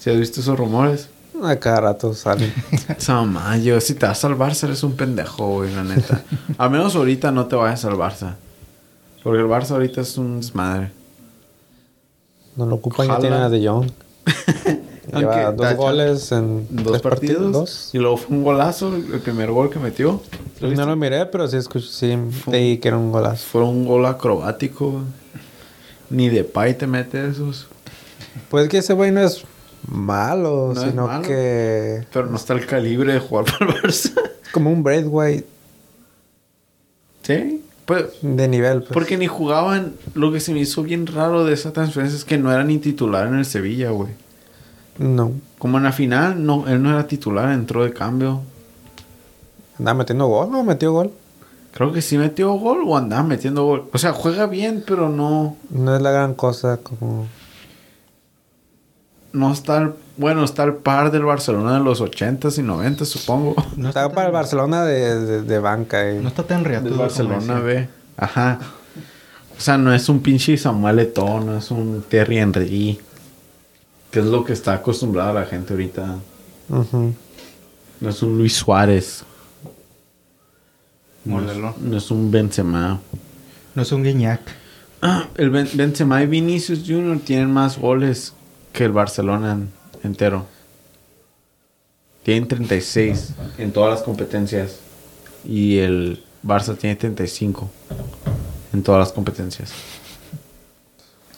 [0.01, 1.11] ¿Si has visto esos rumores?
[1.41, 2.53] A cada rato salen.
[2.99, 6.23] Sama, yo, si te vas al Barça eres un pendejo, güey, la neta.
[6.59, 8.35] Al menos ahorita no te vayas al Barça.
[9.23, 10.91] Porque el Barça ahorita es un desmadre.
[12.57, 13.21] No lo ocupan, ya Ojalá.
[13.21, 13.91] tienen a De Jong.
[15.15, 17.53] Lleva Aunque dos tacha- goles en Dos tres partidos.
[17.53, 17.91] Dos.
[17.93, 20.21] Y luego fue un golazo, el primer gol que metió.
[20.61, 20.83] ¿Lo viste?
[20.85, 22.17] No lo miré, pero sí escuché, sí,
[22.51, 23.45] leí que era un golazo.
[23.51, 25.03] Fue un gol acrobático.
[26.11, 27.67] Ni de pay te mete esos.
[28.51, 29.45] Pues que ese güey no es
[29.89, 31.23] malo, No es sino malo.
[31.27, 34.13] que Pero no está el calibre de jugar para el Barça.
[34.53, 35.47] como un Braithwaite
[37.23, 37.63] ¿Sí?
[37.87, 38.81] Pues, de nivel.
[38.81, 38.91] Pues.
[38.93, 39.95] porque ni jugaban.
[40.15, 42.79] Lo que se me hizo bien raro de esa transferencia es que no era ni
[42.79, 44.11] titular en el Sevilla, güey.
[44.99, 45.33] No.
[45.59, 48.43] Como en la final, no, él no era titular, entró de cambio.
[49.79, 50.63] Andaba metiendo gol, ¿no?
[50.65, 51.13] Metió gol.
[51.73, 53.91] Creo que sí metió gol o andaba metiendo gol.
[53.93, 55.57] O sea, juega bien, pero no.
[55.71, 57.27] No es la gran cosa como...
[59.33, 63.55] No está al- bueno, está al par del Barcelona de los 80s y 90s, supongo.
[63.77, 66.09] No está para el Barcelona de, de, de banca.
[66.09, 66.19] eh.
[66.23, 67.61] No está tan como Barcelona.
[67.61, 67.89] B.
[68.17, 68.59] Ajá.
[69.59, 72.99] O sea, no es un pinche Samuel Eto'o, no es un Terry Henry.
[74.11, 76.17] Que es lo que está acostumbrada la gente ahorita.
[76.69, 79.25] No es un Luis Suárez.
[81.25, 81.75] No es, Modelón.
[81.81, 83.01] no es un Benzema.
[83.75, 84.41] No es un Guiñac.
[85.03, 87.19] Ah, el Ben- Benzema y Vinicius Jr.
[87.21, 88.33] tienen más goles
[88.73, 89.71] que el Barcelona en-
[90.03, 90.47] entero.
[92.23, 94.79] Tienen 36 en todas las competencias.
[95.45, 97.71] Y el Barça tiene 35
[98.73, 99.71] en todas las competencias.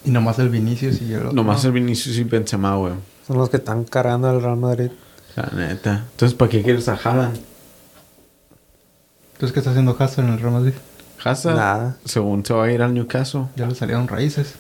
[0.05, 1.32] Y nomás el Vinicius y el otro.
[1.32, 2.94] Nomás el Vinicius y Benzema, güey.
[3.26, 4.90] Son los que están cargando al Real Madrid.
[5.36, 6.05] La neta.
[6.12, 7.36] Entonces, ¿para qué quieres a Haaland?
[9.34, 10.72] Entonces, ¿qué está haciendo Hazard en el Real Madrid?
[11.24, 11.96] Hazard, Nada.
[12.05, 13.46] según se va a ir al Newcastle.
[13.57, 14.55] Ya le salieron raíces.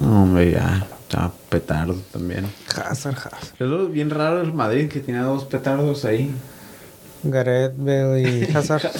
[0.00, 0.86] No, hombre, ya.
[1.02, 2.46] Está petardo también.
[2.68, 3.54] Hazard, Hazard.
[3.58, 6.30] Es lo bien raro el Madrid que tiene dos petardos ahí.
[7.22, 8.90] Gareth Bale y Hazard.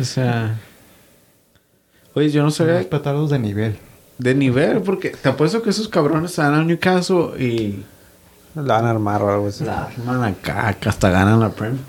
[0.00, 0.58] O sea.
[2.14, 3.78] Oye, yo no sabía dos petardos de nivel.
[4.20, 7.82] De nivel, porque te apuesto que esos cabrones se van al Newcastle y
[8.54, 9.64] Lo van a armar o algo así.
[9.64, 11.78] la arman acá, que hasta ganan la Prem.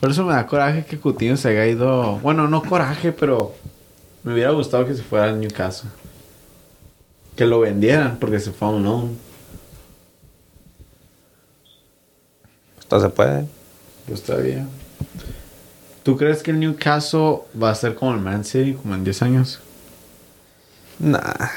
[0.00, 2.18] Por eso me da coraje que Coutinho se haya ido.
[2.18, 3.54] Bueno, no coraje, pero
[4.24, 5.90] me hubiera gustado que se fuera al Newcastle.
[7.36, 9.16] Que lo vendieran, porque se fue a un loan.
[12.80, 13.46] Esto se puede.
[14.06, 14.68] Pues está bien.
[16.06, 19.22] ¿Tú crees que el Newcastle va a ser como el Man City, como en 10
[19.22, 19.58] años?
[21.00, 21.48] Nah.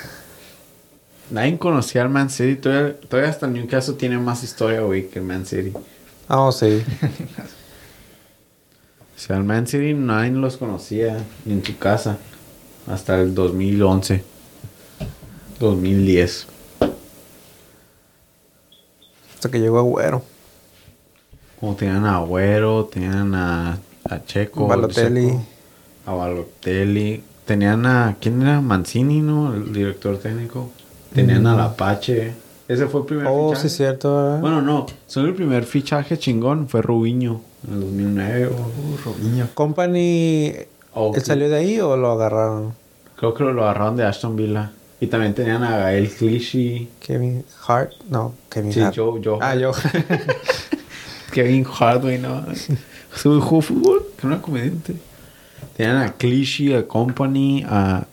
[1.30, 2.56] Nadie conocía al Man City.
[2.56, 5.72] Todavía, todavía hasta el Newcastle tiene más historia, güey, que el Man City.
[6.28, 6.84] Ah, oh, sí.
[9.16, 12.18] O sea, el Man City nadie los conocía ni en su casa.
[12.88, 14.24] Hasta el 2011.
[15.60, 16.48] 2010.
[19.36, 20.24] Hasta que llegó Agüero.
[21.60, 23.78] Como tenían a Agüero, tenían a,
[24.10, 24.68] a Checo.
[24.68, 25.28] Balotelli.
[25.28, 25.44] Checo.
[26.06, 27.24] a Balotelli.
[27.46, 28.16] Tenían a...
[28.20, 28.62] ¿Quién era?
[28.62, 29.54] Mancini, ¿no?
[29.54, 30.70] El director técnico.
[31.14, 32.34] Tenían al Apache.
[32.68, 33.30] Ese fue el primer Mm.
[33.32, 33.68] Oh, sí, fichaje.
[33.68, 34.16] es cierto.
[34.16, 34.42] ¿verdad?
[34.42, 34.86] Bueno, no.
[35.08, 37.42] Solo el primer fichaje chingón fue Rubiño.
[37.68, 38.48] En el 2009.
[38.48, 39.48] o- Uh, Robinho.
[39.56, 40.54] Company,
[41.16, 42.74] ¿él salió de ahí o lo agarraron?
[43.16, 44.72] Creo que lo agarraron de Aston Villa.
[45.02, 46.88] Y también tenían a Gael Clichy.
[47.00, 47.94] Kevin Hart.
[48.10, 48.96] No, Kevin Sí, Hart.
[48.96, 49.72] Joe- Joe Ah, yo.
[51.34, 52.44] Kevin Hart, güey, ¿no?
[53.16, 54.96] Su jugó fútbol, que era una comediante.
[55.76, 58.06] Tenían a Clichy, a Company, a...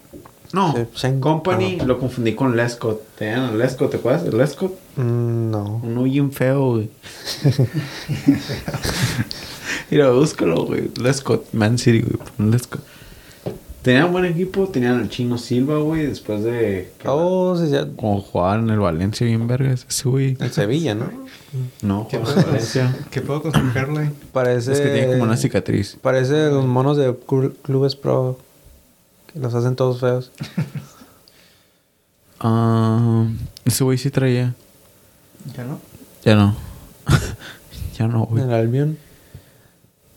[0.52, 0.74] No.
[1.20, 3.02] Company lo confundí con Lescott.
[3.18, 4.72] Tenían a Lescott, ¿te acuerdas Lescott?
[4.96, 5.80] Mm, no.
[5.82, 6.90] Uno bien feo, güey.
[9.90, 10.90] Mira, búscalo, güey.
[11.00, 12.50] Lescott, Man City, güey.
[12.50, 12.82] Lescott.
[13.86, 16.92] Tenían buen equipo, tenían al chino Silva, güey, después de...
[17.04, 17.86] Oh, sí, ya.
[17.94, 20.36] Como jugaban en el Valencia bien vergas, ese güey.
[20.40, 21.08] En Sevilla, ¿no?
[21.82, 22.94] No, ¿Qué puedo, Valencia.
[23.12, 24.12] ¿Qué puedo con su hairline?
[24.32, 24.72] Parece.
[24.72, 25.96] Es que tiene como una cicatriz.
[26.02, 28.38] Parece los monos de clu- clubes pro.
[29.32, 30.32] Que los hacen todos feos.
[32.40, 33.26] Ah,
[33.64, 34.54] ese güey sí traía.
[35.56, 35.80] ¿Ya no?
[36.24, 36.54] Ya no.
[37.98, 38.42] ya no, güey.
[38.42, 38.98] En el Albion.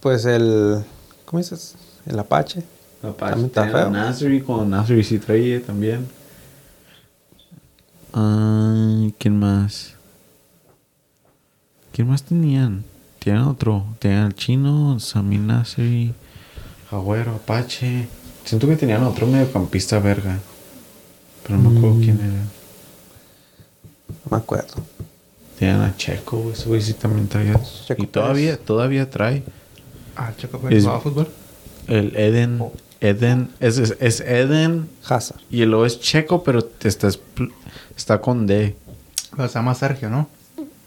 [0.01, 0.83] Pues el.
[1.25, 1.75] ¿Cómo dices?
[2.05, 2.63] El Apache.
[3.01, 3.89] También está Tenía a feo.
[3.91, 6.07] Nasri, con Nasri sí traía también.
[8.13, 9.93] Ah, ¿quién más?
[11.91, 12.83] ¿Quién más tenían?
[13.19, 13.85] Tenían otro.
[13.99, 16.13] Tenían al chino, Sami Nasri,
[16.91, 18.07] Agüero, Apache.
[18.45, 20.39] Siento que tenían otro mediocampista verga.
[21.43, 22.01] Pero no me acuerdo Mm.
[22.01, 22.43] quién era.
[24.25, 24.73] No me acuerdo.
[25.57, 26.53] Tenían a Checo, güey.
[26.53, 27.59] Ese güey sí también traía.
[27.85, 29.43] Checo y todavía, todavía trae.
[30.15, 31.27] Ah, Checo jugaba fútbol.
[31.87, 32.59] El Eden.
[32.61, 32.71] Oh.
[33.01, 33.49] Eden.
[33.59, 34.89] Es, es, es Eden.
[35.07, 35.39] Hazard.
[35.49, 37.09] Y el O es checo, pero está,
[37.95, 38.75] está con D.
[39.35, 40.27] Pero se llama Sergio, ¿no?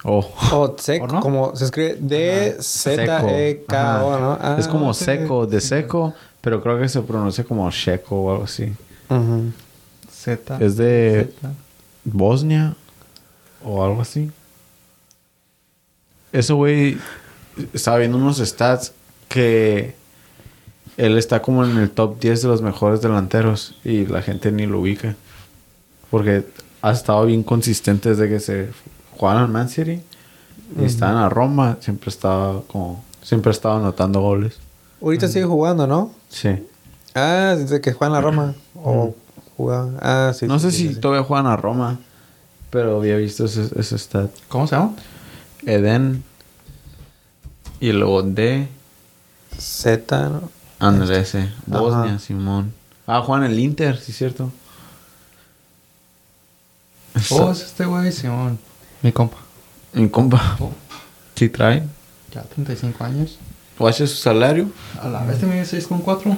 [0.05, 0.29] Oh.
[0.53, 1.05] O Seco.
[1.05, 1.21] ¿O no?
[1.21, 2.99] Como se escribe D-Z-E-K-O,
[4.19, 4.39] ¿no?
[4.41, 8.33] Ah, es como sí, seco, de seco, pero creo que se pronuncia como checo o
[8.33, 8.73] algo así.
[10.11, 10.59] Z.
[10.61, 11.53] Es de Z.
[12.05, 12.75] Bosnia
[13.65, 14.31] o algo así.
[16.33, 16.99] Eso, güey,
[17.73, 18.93] estaba viendo unos stats
[19.29, 19.95] que
[20.97, 24.67] él está como en el top 10 de los mejores delanteros y la gente ni
[24.67, 25.17] lo ubica.
[26.11, 26.45] Porque
[26.83, 28.69] ha estado bien consistente desde que se
[29.17, 30.01] jugaban al Man City
[30.79, 31.79] y estaban a Roma.
[31.81, 33.03] Siempre estaba como...
[33.23, 34.59] Siempre estaba anotando goles.
[35.01, 36.13] Ahorita sigue jugando, ¿no?
[36.29, 36.67] Sí.
[37.15, 38.55] Ah, desde que juega en la Roma.
[38.75, 39.15] O
[39.57, 39.93] jugaba.
[40.01, 40.47] Ah, sí.
[40.47, 41.01] no sí, sé sí, si sí.
[41.01, 42.01] todavía juegan a Roma,
[42.71, 44.31] pero había visto ese, ese stat.
[44.49, 44.97] ¿Cómo se llama?
[45.65, 46.25] Eden
[47.81, 48.69] y luego D
[49.59, 50.62] Z, ¿no?
[50.83, 51.35] Andrés
[51.67, 52.19] Bosnia Ajá.
[52.19, 52.73] Simón
[53.07, 54.51] ah Juan el Inter sí cierto
[57.31, 58.59] Oh, es este güey, Simón.
[59.03, 59.37] Mi compa.
[59.93, 60.73] mi compa Oh,
[61.35, 61.83] sí trae
[62.33, 63.39] ya 35 años.
[63.79, 64.71] guacha su salario
[65.01, 66.37] A la vez te mide 6,4.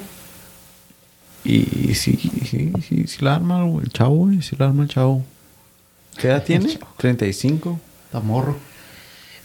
[1.45, 2.17] y sí
[2.47, 5.23] sí sí sí la arma el chavo güey sí la arma el chavo
[6.19, 6.79] ¿qué edad tiene?
[6.97, 7.79] 35
[8.13, 8.57] La morro.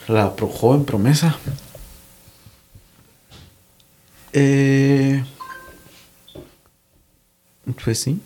[0.07, 1.35] la pro joven promesa
[4.33, 5.23] eh
[7.83, 8.19] pues sí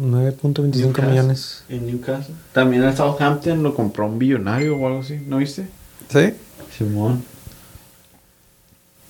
[0.00, 1.10] 9.25 Newcastle.
[1.10, 1.64] millones.
[1.68, 2.34] En Newcastle.
[2.52, 5.68] También el Southampton lo compró un billonario o algo así, ¿no viste?
[6.08, 6.34] ¿Sí?
[6.76, 7.22] Simón.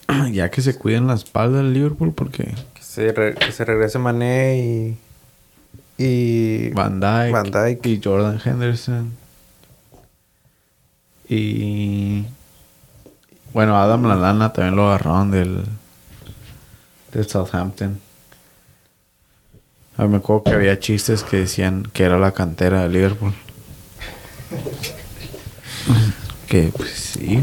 [0.32, 3.98] Ya que se cuiden la espalda del Liverpool porque Que se, re- que se regrese
[3.98, 4.96] Mané
[5.98, 6.02] y.
[6.02, 6.70] Y.
[6.70, 7.86] Van Dijk.
[7.86, 9.12] y Jordan Henderson
[11.28, 12.24] y
[13.54, 15.64] bueno, Adam Lallana también lo agarraron del
[17.14, 18.00] del Southampton.
[19.96, 23.32] A mí me acuerdo que había chistes que decían que era la cantera de Liverpool.
[26.48, 27.40] que pues sí,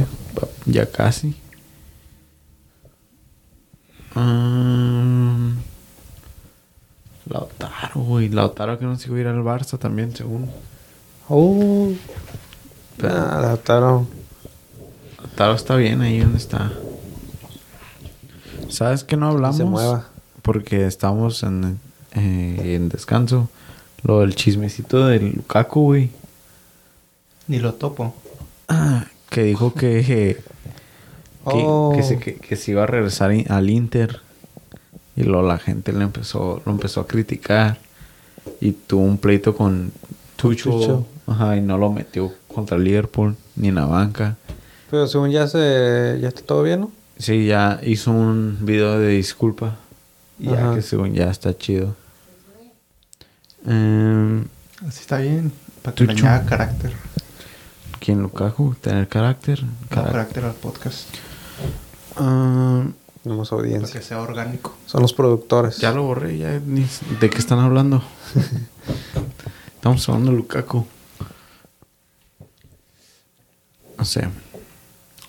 [0.65, 1.36] ya casi.
[4.15, 5.53] Mm,
[7.28, 8.28] Lautaro, güey.
[8.28, 10.49] Lautaro que no se iba a ir al Barça también, según.
[11.30, 11.95] Uh.
[13.03, 14.09] Ah, adaptaron.
[15.17, 16.74] Lautaro está bien ahí donde está.
[18.72, 19.57] ¿Sabes que no hablamos?
[19.57, 20.07] se mueva.
[20.41, 21.80] Porque estamos en,
[22.15, 23.49] eh, en descanso.
[24.03, 26.09] Lo del chismecito del Lukaku, güey.
[27.47, 28.15] Ni lo topo.
[28.67, 30.38] Ah, que dijo que, que,
[31.43, 31.93] Oh.
[31.95, 34.19] que se, que, que se iba a regresar al Inter.
[35.15, 37.78] Y luego la gente le empezó, lo empezó a criticar.
[38.59, 39.91] Y tuvo un pleito con
[40.36, 41.05] Tucho.
[41.28, 44.38] Ajá, y no lo metió contra el Liverpool ni en la banca.
[44.89, 46.17] Pero según ya se.
[46.22, 46.91] Ya está todo bien, ¿no?
[47.22, 49.78] Sí, ya hizo un video de disculpa.
[50.39, 50.76] Y ya Ajá.
[50.76, 51.95] que según ya está chido.
[53.65, 54.45] Em,
[54.88, 55.51] Así está bien.
[55.84, 56.93] Para que añada carácter.
[57.99, 58.74] ¿Quién Lukaku?
[58.82, 59.59] Tener carácter.
[59.89, 60.11] Carácter.
[60.13, 61.07] carácter al podcast.
[62.15, 62.86] Ah,
[63.22, 63.99] Tenemos Para audiencia.
[63.99, 64.76] que sea orgánico.
[64.88, 65.78] Son los productores.
[65.78, 66.88] Ya lo borré, ya ni-
[67.19, 68.03] ¿De qué están hablando?
[69.76, 70.88] Estamos hablando de Lukaku.
[73.99, 74.28] No sé.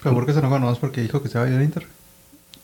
[0.02, 1.86] Pero ¿por qué se enojó nomás porque dijo que se va a ir al Inter?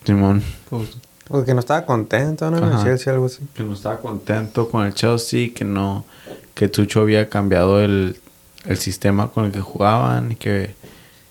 [0.05, 0.43] Simón.
[0.71, 0.91] Pues,
[1.27, 2.59] Porque no estaba contento, ¿no?
[2.59, 2.83] El.
[2.85, 3.41] Chelsea, algo así.
[3.55, 6.05] Que no estaba contento con el Chelsea, que no...
[6.55, 8.17] Que Tucho había cambiado el,
[8.65, 10.75] el sistema con el que jugaban y que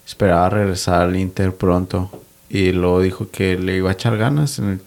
[0.05, 2.09] esperaba regresar al Inter pronto.
[2.49, 4.81] Y luego dijo que le iba a echar ganas en el,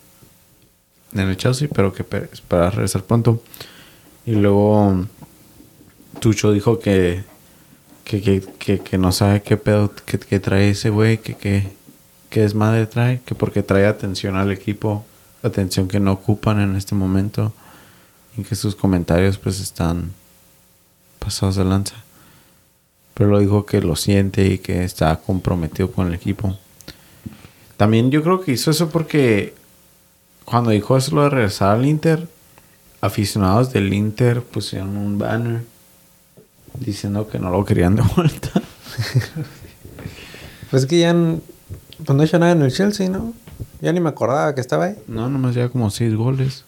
[1.20, 3.42] en el Chelsea, pero que pe- esperaba regresar pronto.
[4.24, 5.04] Y luego
[6.20, 7.22] Tucho dijo que
[8.04, 11.68] que, que, que, que no sabe qué pedo que, que trae ese güey, que, que,
[12.28, 15.04] que desmadre trae, que porque trae atención al equipo,
[15.42, 17.52] atención que no ocupan en este momento,
[18.36, 20.12] y que sus comentarios pues están
[21.18, 21.96] pasados de lanza.
[23.14, 26.56] Pero lo dijo que lo siente y que está comprometido con el equipo.
[27.76, 29.54] También yo creo que hizo eso porque
[30.44, 32.28] cuando dijo eso lo de regresar al Inter,
[33.00, 35.62] aficionados del Inter pusieron un banner
[36.78, 38.50] diciendo que no lo querían de vuelta.
[40.70, 41.40] Pues es que ya n-
[42.06, 43.32] pues no hecho nada en el Chelsea, ¿no?
[43.80, 44.94] Ya ni me acordaba que estaba ahí.
[45.08, 46.64] No, nomás ya como seis goles.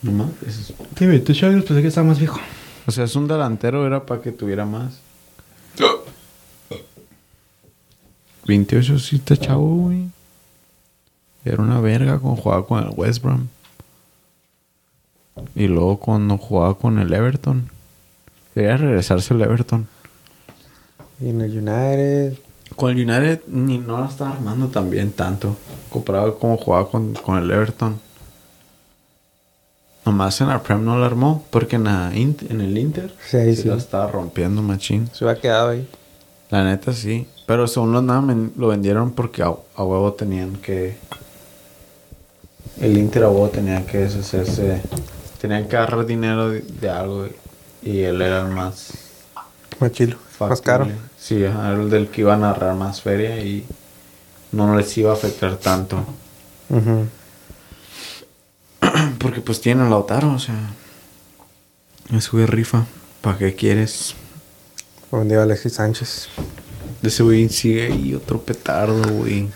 [0.00, 0.28] Nomás.
[0.46, 2.40] es- sí, mi Tuchel pensé que estaba más viejo.
[2.86, 5.00] O sea, es un delantero, era para que tuviera más.
[8.46, 10.08] 28 sí está chavo, güey.
[11.44, 13.48] Era una verga cuando jugaba con el West Brom.
[15.54, 17.70] Y luego cuando jugaba con el Everton.
[18.54, 19.86] Quería regresarse al Everton.
[21.20, 22.38] Y en el United.
[22.76, 25.56] Con el United ni no la estaba armando tan bien tanto.
[25.90, 28.00] Comparado con cómo jugaba con, con el Everton.
[30.04, 31.44] Nomás en la Prem no la armó.
[31.50, 33.68] Porque en, la en el Inter Sí, ahí sí.
[33.68, 35.08] la estaba rompiendo machín.
[35.12, 35.88] Se hubiera quedado ahí.
[36.50, 37.26] La neta sí.
[37.46, 38.22] Pero según los nada
[38.56, 40.96] lo vendieron porque a, a huevo tenían que.
[42.80, 44.82] El Inter a huevo tenía que deshacerse.
[45.40, 47.26] Tenían que agarrar dinero de, de algo.
[47.26, 47.32] Y
[47.84, 48.92] él era el más.
[49.80, 50.16] Más chilo.
[50.40, 50.86] Más caro.
[50.86, 51.08] factible.
[51.18, 53.64] Sí, era el del que iba a narrar más feria y
[54.52, 56.04] no les iba a afectar tanto.
[59.18, 60.54] Porque pues tienen a Lautaro, o sea.
[62.12, 62.84] Ese güey rifa.
[63.20, 64.14] ¿Para qué quieres?
[65.10, 66.28] Vendió a Alexis Sánchez.
[67.02, 69.48] Ese güey sigue ahí otro petardo, güey.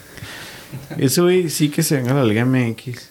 [0.97, 3.11] Ese güey sí que se venga a la Liga MX.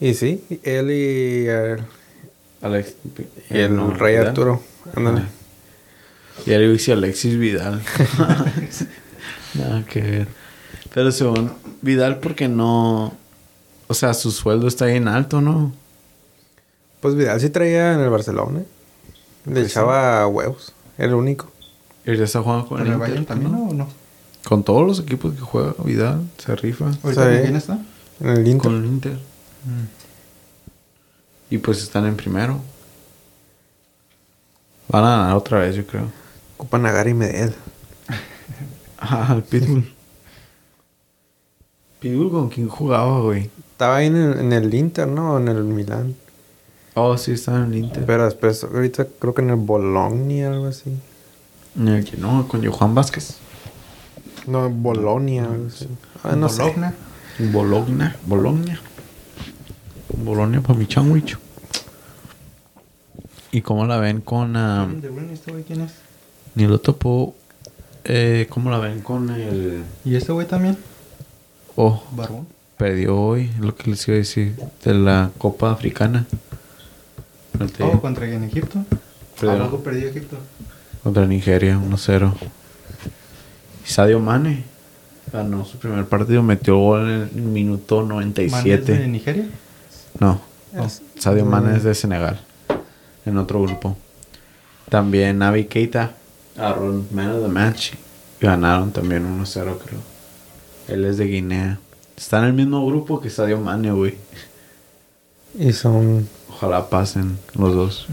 [0.00, 1.76] Y sí, él y eh,
[2.60, 2.94] Alex,
[3.50, 4.28] y el no, Rey Vidal.
[4.28, 4.62] Arturo.
[4.94, 5.20] Ándale.
[5.20, 5.28] Ah.
[6.46, 7.80] Ya le dice Alexis Vidal.
[9.54, 10.28] Nada que ver.
[10.94, 11.52] Pero según
[11.82, 13.14] Vidal, porque no.
[13.86, 15.72] O sea, su sueldo está bien alto, ¿no?
[17.00, 18.60] Pues Vidal sí traía en el Barcelona.
[19.46, 20.72] Le Pues echaba huevos.
[20.96, 21.50] Era el único.
[22.04, 23.68] Él ya está jugando con ¿En el, el Inter, Bayern también ¿no?
[23.68, 23.88] o no?
[24.44, 26.86] Con todos los equipos que juega Vidal, se rifa.
[27.02, 27.78] ¿Ahorita con quién está?
[28.20, 28.58] En el Inter.
[28.58, 29.18] Con el Inter.
[31.50, 32.60] Y pues están en primero.
[34.88, 36.10] Van a ganar otra vez, yo creo.
[36.56, 37.54] Ocupan a Gary Medel.
[39.00, 39.94] Ah, el Pitbull.
[42.00, 43.48] Pitbull con quién jugaba, güey.
[43.70, 45.38] Estaba ahí en el, en el Inter, ¿no?
[45.38, 46.16] En el Milán.
[46.94, 48.04] Oh, sí, estaba en el Inter.
[48.04, 50.92] Pero después, ahorita creo que en el Bologna, algo así.
[51.76, 53.36] En el que no, con Johan Vázquez.
[54.48, 55.86] No, en Bolonia, algo así.
[56.24, 56.62] Ah, no sé.
[56.62, 56.94] Bologna.
[57.38, 58.16] Bologna.
[58.26, 58.80] Bologna.
[60.16, 61.36] Bologna para mi sandwich.
[63.50, 64.56] ¿Y cómo la ven con...
[64.56, 65.92] ah, ¿De Bruyne este güey quién es?
[66.54, 67.34] ni lo topo.
[68.04, 69.82] Eh, ¿Cómo la ven con el...
[70.04, 70.76] ¿Y este güey también?
[71.76, 72.46] Oh, Barbón.
[72.76, 76.26] perdió hoy, lo que les iba a decir, de la Copa Africana.
[77.52, 78.84] De- Oh, contra en Egipto.
[79.38, 79.62] Perdió.
[79.64, 80.38] ¿A poco perdió Egipto?
[81.02, 82.32] Contra Nigeria, 1-0.
[83.84, 84.64] Y Sadio Mane
[85.32, 89.08] ganó su primer partido, metió gol en el minuto ¿Manes de 97.
[89.08, 89.46] Nigeria?
[90.18, 90.40] No,
[91.18, 92.40] Sadio Mane es de Senegal,
[93.24, 93.96] en otro grupo.
[94.88, 96.12] También Navi Keita
[96.58, 97.92] el man of the match.
[98.40, 100.00] Ganaron también 1-0, creo.
[100.88, 101.78] Él es de Guinea.
[102.16, 104.16] Está en el mismo grupo que Sadio Mane, güey.
[105.58, 106.28] Y son.
[106.48, 108.06] Ojalá pasen los dos.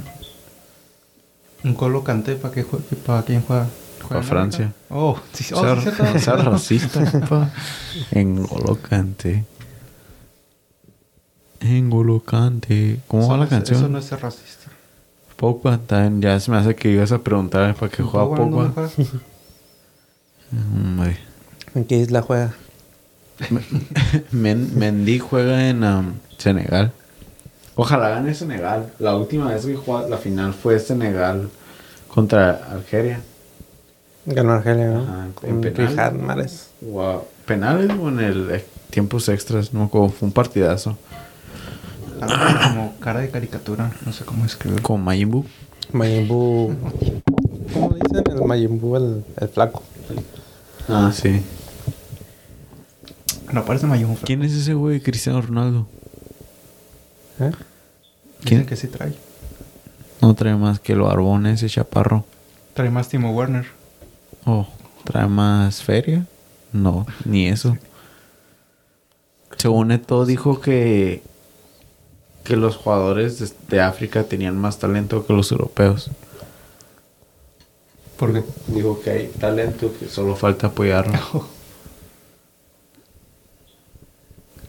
[1.64, 2.64] Un colo canté para que
[3.06, 3.66] para quién juega.
[3.66, 4.74] Pa' ¿Juega en Francia.
[4.90, 7.52] Oh, sí, oh, Ser, sí, ser racista, compa.
[8.12, 9.46] Engolo Kante.
[11.66, 13.00] Engolo Kante.
[13.08, 13.80] ¿Cómo Eso va no la es- canción?
[13.80, 14.72] Eso no es ser racista.
[15.36, 18.56] Pogba, también ya se me hace que ibas a preguntar para qué juega Pogba, ¿dónde
[18.70, 18.90] Pogba.
[18.96, 19.12] juega?
[20.74, 21.18] Hombre.
[21.74, 22.54] ¿En qué isla juega?
[24.32, 26.92] Men- Mendy juega en um, Senegal.
[27.76, 28.94] Ojalá gane Senegal.
[29.00, 31.50] La última vez que jugó la final fue Senegal
[32.08, 33.20] contra Algeria.
[34.26, 35.04] Ganó Argelia, ¿no?
[35.04, 35.88] Ajá, en Con penal.
[35.90, 36.68] Riyad Mahrez.
[36.82, 37.24] Wow.
[37.46, 40.98] ¿Penales o en el tiempos extras, no acuerdo, fue un partidazo.
[42.22, 44.84] Algo como cara de caricatura, no sé cómo escribirlo.
[44.84, 45.46] Con Majin Buu.
[45.92, 46.76] Majin Buu.
[47.74, 48.24] ¿Cómo dicen?
[48.32, 49.84] El Majin Buu, el, el flaco.
[50.88, 51.42] Ah, sí.
[53.52, 54.18] No parece Majin Buu.
[54.24, 55.88] ¿Quién es ese güey, Cristiano Ronaldo?
[57.40, 57.52] ¿Eh?
[58.44, 58.62] ¿Quién?
[58.62, 58.66] quién?
[58.66, 59.14] que sí trae.
[60.22, 62.26] No trae más que lo arbón ese chaparro.
[62.74, 63.66] Trae más Timo Werner.
[64.46, 64.68] Oh,
[65.04, 66.26] ¿trae más feria?
[66.72, 67.78] No, ni eso.
[69.58, 71.24] Según Eto dijo que
[72.46, 76.10] que los jugadores de, de África tenían más talento que los europeos.
[78.18, 78.44] ¿Por qué?
[78.68, 81.20] Dijo que hay talento que solo falta apoyarlo.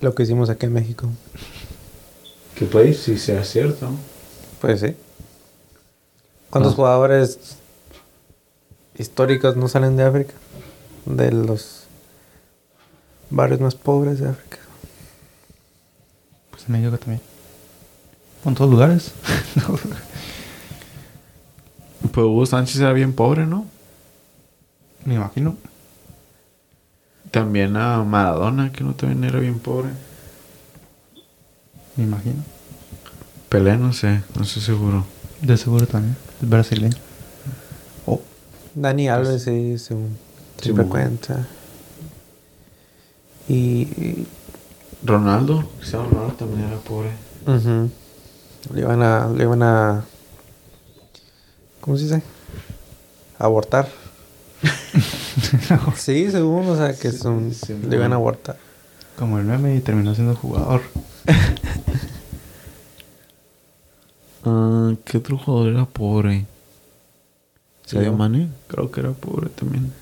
[0.01, 1.09] Lo que hicimos aquí en México.
[2.55, 3.91] que pues sí sea cierto.
[4.61, 4.97] Pues sí.
[6.51, 6.77] ¿Cuántos Ah.
[6.77, 7.39] jugadores
[8.97, 10.33] históricos no salen de África?
[11.05, 11.83] De los
[13.31, 14.59] barrios más pobres de África.
[16.51, 17.21] Pues en México también.
[18.47, 19.13] En todos lugares.
[22.13, 23.67] Pues Hugo Sánchez era bien pobre, ¿no?
[25.05, 25.57] Me imagino.
[27.31, 29.89] También a Maradona, que no también era bien pobre.
[31.97, 32.43] Me imagino.
[33.49, 35.05] Pelé, no sé, no estoy seguro.
[35.43, 36.17] De seguro también.
[36.41, 36.97] Es brasileño.
[38.07, 38.21] Oh,
[38.75, 40.17] Dani Alves sí, según
[40.61, 40.89] siempre Simón.
[40.89, 41.47] cuenta.
[43.49, 44.27] Y,
[45.03, 47.11] Ronaldo, Cristiano Ronaldo también era pobre.
[47.47, 47.91] ujú,
[48.73, 50.05] le iban a, le iban a,
[51.81, 52.23] ¿cómo se dice?
[53.39, 53.89] Abortar.
[55.97, 58.57] sí, según, o sea, que Sí, son, sí, le iban a abortar.
[59.19, 60.83] como el meme y terminó siendo jugador.
[64.45, 66.47] Ah, ¿Qué otro jugador era pobre?
[67.85, 68.17] Sadio Yo.
[68.17, 69.93] Mane, creo que era pobre también.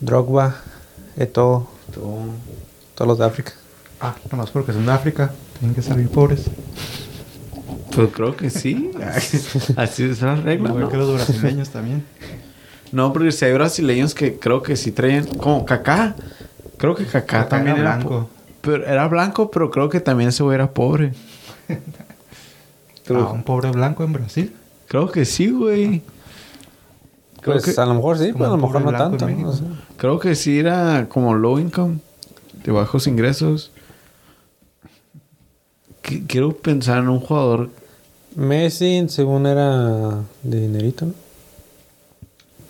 [0.00, 0.56] Drogba,
[1.16, 2.24] Eto'o, Todo.
[2.96, 3.52] todos los de África.
[4.00, 5.32] Ah, nomás porque son de África.
[5.60, 6.46] Tienen que salir pobres.
[7.94, 8.90] Pues creo que sí.
[9.76, 10.68] Así es la regla.
[10.70, 10.88] Igual ¿no?
[10.88, 12.04] que los brasileños también.
[12.92, 15.24] No, porque si hay brasileños que creo que sí traían.
[15.26, 16.14] Como Kaká.
[16.78, 18.08] Creo que Kaká, Kaká también era era blanco.
[18.10, 18.30] blanco.
[18.62, 21.12] Pero era blanco, pero creo que también ese güey era pobre.
[23.10, 24.54] Ah, un pobre blanco en Brasil.
[24.86, 26.02] Creo que sí, güey.
[27.42, 29.26] Creo Pues que- a lo mejor sí, pero a lo mejor no tanto.
[29.26, 29.48] México.
[29.48, 29.64] no sé.
[29.98, 31.98] Creo que sí era como low income.
[32.64, 33.72] De bajos ingresos.
[36.02, 37.70] Qu- Quiero pensar en un jugador.
[38.36, 41.12] Messi, según era de dinerito, ¿no?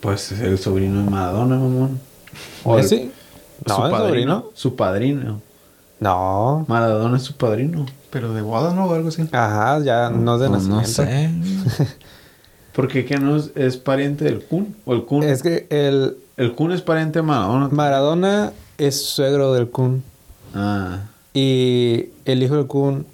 [0.01, 2.01] Pues el sobrino de Maradona, mamón.
[2.65, 3.11] O el- ¿Messi?
[3.67, 4.47] No, ¿es sobrino?
[4.55, 5.41] Su padrino.
[6.01, 6.65] No.
[6.69, 7.87] Maradona es su padrino.
[8.11, 8.87] Pero de boda, ¿no?
[8.87, 9.23] O algo así.
[9.31, 11.71] Ajá, ya no es de Pues no nacimiento.
[11.71, 11.87] sé.
[12.73, 14.75] Porque que no es, es pariente del Kun.
[14.85, 15.23] O el Kun.
[15.23, 17.69] Es que el El Kun es pariente de Maradona.
[17.69, 20.03] Maradona es suegro del Kun.
[20.55, 21.03] Ah.
[21.33, 23.07] Y el hijo del Kun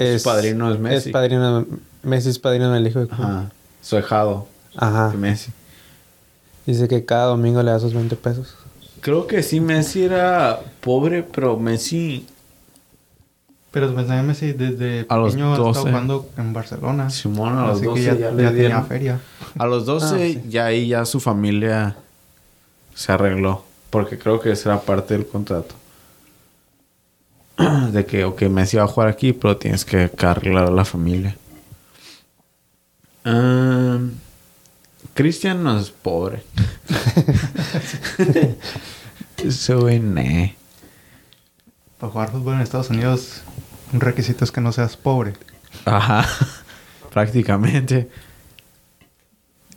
[0.00, 0.22] es...
[0.22, 1.08] Su padrino es Messi.
[1.08, 1.66] Es padrino...
[2.02, 3.12] Messi es padrino del hijo Kun.
[3.14, 3.50] Ajá.
[3.82, 4.46] Su ahijado
[4.76, 5.10] Ajá.
[5.10, 5.52] de Messi.
[6.66, 8.54] Dice que cada domingo le da sus 20 pesos.
[9.00, 12.26] Creo que sí, Messi era pobre, pero Messi.
[13.70, 15.70] Pero pues también Messi desde A los pequeño ha 12.
[15.70, 17.08] estado jugando en Barcelona.
[17.10, 19.20] Simón a los Así 12 que ya, ya, ya le tenía feria.
[19.58, 20.42] A los 12 Ah, sí.
[20.48, 21.96] ya ahí ya su familia
[22.94, 23.64] se arregló.
[23.90, 25.74] Porque creo que esa era parte del contrato.
[27.92, 31.36] De que, ok, Messi va a jugar aquí, pero tienes que arreglar a la familia.
[33.24, 33.98] Ah,
[35.14, 36.42] Cristian no es pobre.
[39.68, 40.54] Güey, ne.
[41.98, 43.40] Para jugar fútbol en Estados Unidos,
[43.92, 45.32] un requisito es que no seas pobre.
[45.86, 46.26] Ajá.
[47.12, 48.10] Prácticamente.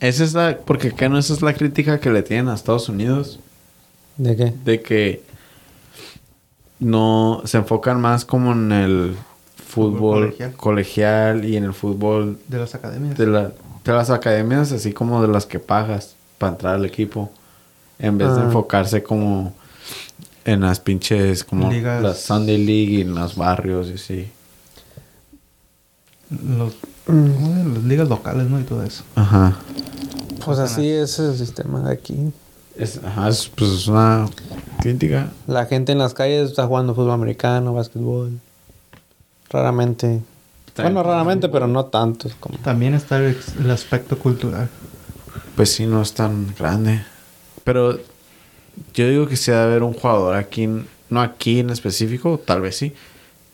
[0.02, 0.58] Esa es la.
[0.58, 3.40] Porque acá no esa es la crítica que le tienen a Estados Unidos.
[4.18, 4.54] ¿De qué?
[4.66, 5.24] De que
[6.84, 9.16] no se enfocan más como en el
[9.56, 10.54] fútbol, Fútbol colegial.
[10.56, 11.46] colegial.
[11.46, 13.18] y en el fútbol De las academias.
[13.18, 13.52] de, la-
[13.84, 17.32] de las academias, así como de las que pagas para entrar al equipo.
[18.00, 18.46] En vez de Ah.
[18.46, 19.54] enfocarse como
[20.46, 22.04] en las pinches, como Ligas.
[22.04, 24.28] la Sunday League y en los barrios y así.
[26.30, 26.74] Los,
[27.06, 28.60] Mm, las ligas locales, ¿no?
[28.60, 29.04] Y todo eso.
[29.16, 29.58] Ajá.
[30.46, 32.32] Pues así es el sistema de aquí.
[32.76, 34.28] Es, ajá, es, pues es una
[34.82, 35.30] crítica.
[35.48, 38.40] La gente en las calles está jugando fútbol americano, básquetbol.
[39.50, 40.22] Raramente.
[40.74, 40.96] También.
[40.96, 42.58] Bueno, raramente, pero no tanto como...
[42.60, 44.70] También está el, aspecto cultural.
[45.56, 47.04] Pues sí, no es tan grande.
[47.64, 48.00] Pero
[48.96, 50.68] yo digo que si ha de haber un jugador aquí,
[51.10, 52.94] no aquí en específico, tal vez sí.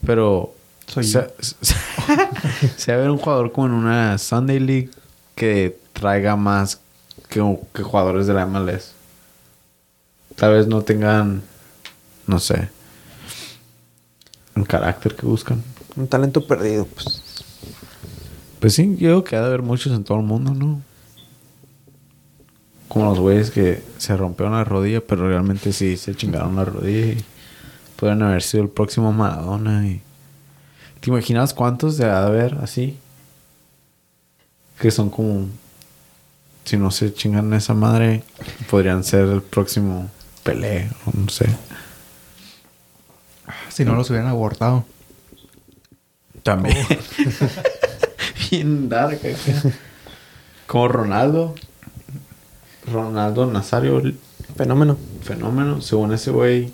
[0.05, 0.53] Pero
[0.87, 1.27] Soy se,
[2.77, 4.89] se ha de haber un jugador como en una Sunday League
[5.35, 6.79] que traiga más
[7.27, 8.93] que, que jugadores de la MLS.
[10.39, 11.41] Tal vez no tengan,
[12.25, 12.69] no sé,
[14.55, 15.61] Un carácter que buscan.
[15.97, 17.21] Un talento perdido, pues.
[18.61, 20.81] Pues sí, yo creo que ha de haber muchos en todo el mundo, ¿no?
[22.87, 27.13] Como los güeyes que se rompieron la rodilla, pero realmente sí se chingaron la rodilla
[27.13, 27.25] y
[27.97, 29.87] pueden haber sido el próximo Maradona.
[29.87, 30.01] Y...
[31.01, 32.97] ¿Te imaginas cuántos de haber así?
[34.79, 35.47] Que son como.
[36.63, 38.23] Si no se chingan esa madre,
[38.69, 40.09] podrían ser el próximo
[40.51, 41.45] Pelé, o no sé.
[43.69, 44.83] Si no los hubieran abortado.
[46.43, 46.75] También.
[48.51, 49.69] Bien dark acá.
[50.67, 51.55] Como Ronaldo.
[52.91, 54.17] Ronaldo Nazario, el
[54.55, 54.97] Fenómeno.
[55.21, 55.81] fenómeno.
[55.81, 56.73] Según ese güey,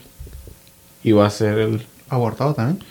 [1.03, 1.85] iba a ser el.
[2.09, 2.83] ¿Abortado también?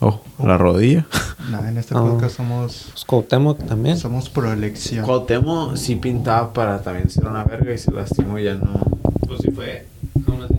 [0.00, 1.06] Oh, la rodilla.
[1.50, 2.00] Nada, en este Ah.
[2.00, 3.98] podcast somos, Pues Cuauhtémoc también.
[3.98, 5.04] somos pro elección.
[5.04, 8.84] Cuauhtémoc sí pintaba para también ser una verga y se lastimó y ya no.
[9.26, 9.86] Pues sí fue.
[10.26, 10.54] Aún así.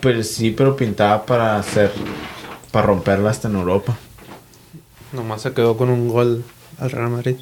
[0.00, 1.92] Pues sí, pero pintaba para hacer.
[2.70, 3.96] Para romperla hasta en Europa.
[5.12, 6.44] Nomás se quedó con un gol
[6.78, 7.36] al Real Madrid.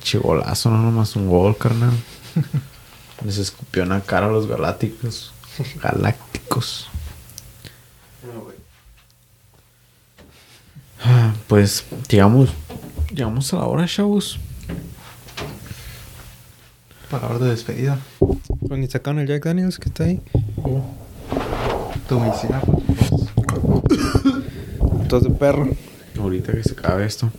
[0.00, 1.92] Chigolazo, no nomás un gol, carnal.
[3.24, 5.32] Les escupió en la cara a los galácticos.
[5.82, 6.88] Galácticos.
[11.02, 12.50] Ah, Pues llegamos,
[13.12, 14.38] llegamos a la hora, chavos.
[17.10, 17.98] Palabra de despedida.
[18.18, 20.20] Pues ni sacaron el Jack Daniels que está ahí.
[22.08, 22.60] Tu medicina.
[22.62, 24.00] pues,
[25.08, 25.68] Tos de perro.
[26.18, 27.30] Ahorita que se acabe esto.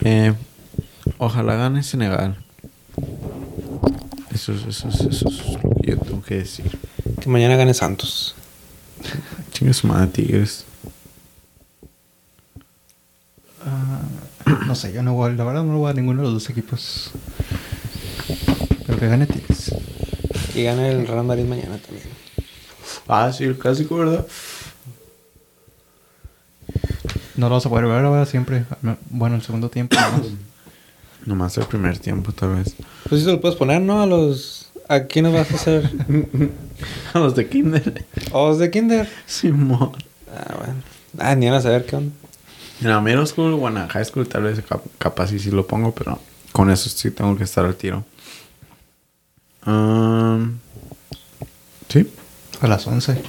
[0.00, 0.34] Eh,
[1.18, 2.36] ojalá gane Senegal.
[4.32, 6.78] Eso es, eso, es, eso es lo que yo tengo que decir.
[7.20, 8.34] Que mañana gane Santos.
[9.52, 10.66] Chingue su madre, Tigres.
[13.64, 14.02] ah,
[14.66, 17.10] no sé, yo no voy, la verdad no voy a ninguno de los dos equipos.
[18.86, 19.74] Pero que gane Tigres.
[20.54, 22.25] Y gane el Real Madrid mañana también.
[23.08, 24.26] Ah, sí, el clásico, ¿verdad?
[27.36, 28.64] No lo vas a poder ver ahora siempre.
[29.10, 29.96] Bueno, el segundo tiempo.
[29.96, 30.26] nomás.
[31.26, 32.74] Nomás el primer tiempo, tal vez.
[33.08, 34.00] Pues sí se lo puedes poner, ¿no?
[34.00, 34.70] A los...
[34.88, 35.90] ¿A quiénes vas a hacer?
[37.14, 38.04] A los de Kinder.
[38.30, 39.08] ¿O los de Kinder?
[39.26, 39.92] Simón.
[40.32, 40.74] Ah, bueno.
[41.18, 42.12] Ah, ni van a saber qué onda.
[42.80, 45.50] En la middle school o en la high school tal vez cap- capaz sí, sí
[45.50, 46.20] lo pongo, pero
[46.52, 48.04] con eso sí tengo que estar al tiro.
[49.66, 50.58] Um,
[51.88, 52.06] sí.
[52.60, 53.22] A las 11.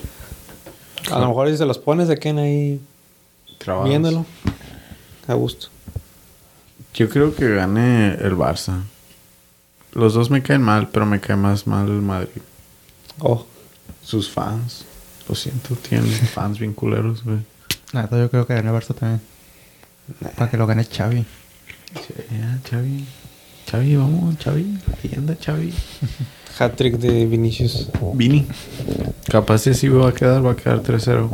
[1.11, 2.81] A lo mejor si se los pones, se quedan ahí
[3.57, 3.89] Trabados.
[3.89, 4.25] viéndolo.
[5.27, 5.67] A gusto.
[6.93, 8.81] Yo creo que gane el Barça.
[9.93, 12.41] Los dos me caen mal, pero me cae más mal el Madrid.
[13.19, 13.45] Oh.
[14.03, 14.85] Sus fans.
[15.27, 17.39] Lo siento, tienen fans bien culeros, güey.
[17.93, 19.21] Nada, yo creo que gane Barça también.
[20.35, 21.25] Para que lo gane Xavi.
[21.95, 23.05] Sí, ya, Xavi.
[23.69, 24.77] Xavi, vamos, Xavi.
[25.03, 25.73] Leyenda, Xavi.
[26.57, 27.89] Hat-trick de Vinicius.
[28.13, 28.45] Vini.
[29.29, 31.29] Capaz si así va a quedar, va a quedar 3-0.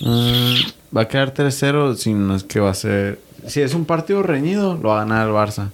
[0.00, 3.18] Mm, va a quedar 3-0 si no es que va a ser...
[3.46, 5.70] Si es un partido reñido, lo va a ganar el Barça.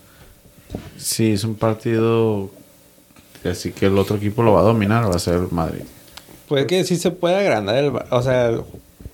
[0.97, 2.51] Si es un partido...
[3.45, 5.83] Así que el otro equipo lo va a dominar, va a ser el Madrid.
[6.49, 7.93] Puede que sí se puede agrandar el...
[8.11, 8.63] O sea, el,